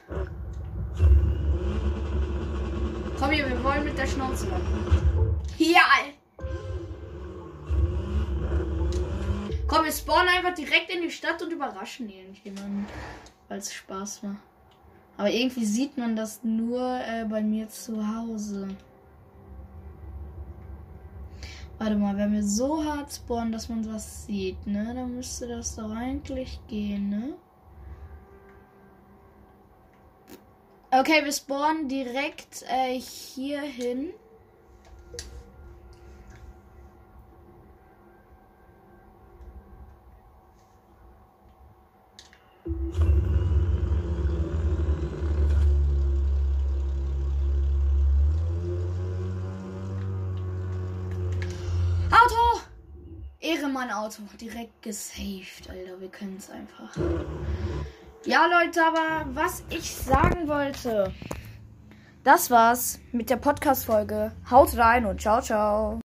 Komm 3.20 3.32
hier, 3.32 3.50
wir 3.50 3.64
wollen 3.64 3.84
mit 3.84 3.98
der 3.98 4.08
Schnauze 4.08 4.48
machen. 4.48 5.36
Ja! 5.58 5.82
Komm, 9.68 9.84
wir 9.84 9.91
spawnen 9.91 10.30
einfach 10.30 10.54
direkt 10.54 10.89
in 10.89 11.02
die 11.02 11.12
Stadt 11.12 11.41
und 11.41 11.52
überraschen 11.52 12.10
irgendjemanden. 12.10 12.86
Weil 13.50 13.60
es 13.60 13.74
Spaß 13.74 14.24
war. 14.24 14.38
Aber 15.18 15.30
irgendwie 15.30 15.66
sieht 15.66 15.98
man 15.98 16.16
das 16.16 16.43
nur 16.43 16.80
äh, 16.80 17.26
bei 17.26 17.41
mir 17.41 17.68
zu 17.70 18.08
Hause. 18.08 18.70
Warte 21.80 21.96
mal, 21.96 22.18
wenn 22.18 22.34
wir 22.34 22.44
so 22.44 22.84
hart 22.84 23.14
spawnen, 23.14 23.52
dass 23.52 23.70
man 23.70 23.86
was 23.94 24.26
sieht, 24.26 24.66
ne? 24.66 24.94
Dann 24.96 25.16
müsste 25.16 25.48
das 25.48 25.76
doch 25.76 25.92
eigentlich 25.92 26.60
gehen, 26.68 27.10
ne? 27.10 27.34
Okay, 30.90 31.24
wir 31.24 31.32
spawnen 31.32 31.88
direkt 31.88 32.64
äh, 32.68 33.00
hier 33.00 33.62
hin. 33.62 34.10
Ehrenmann 53.78 53.92
Auto. 53.92 54.24
Direkt 54.40 54.82
gesaved, 54.82 55.70
Alter. 55.70 56.00
Wir 56.00 56.10
können 56.10 56.38
es 56.38 56.50
einfach. 56.50 56.96
Ja, 58.26 58.46
Leute, 58.46 58.82
aber 58.84 59.26
was 59.34 59.64
ich 59.70 59.96
sagen 59.96 60.48
wollte. 60.48 61.14
Das 62.24 62.52
war's 62.52 63.00
mit 63.12 63.30
der 63.30 63.38
Podcast-Folge. 63.38 64.34
Haut 64.50 64.76
rein 64.78 65.06
und 65.06 65.22
ciao, 65.22 65.42
ciao. 65.42 66.02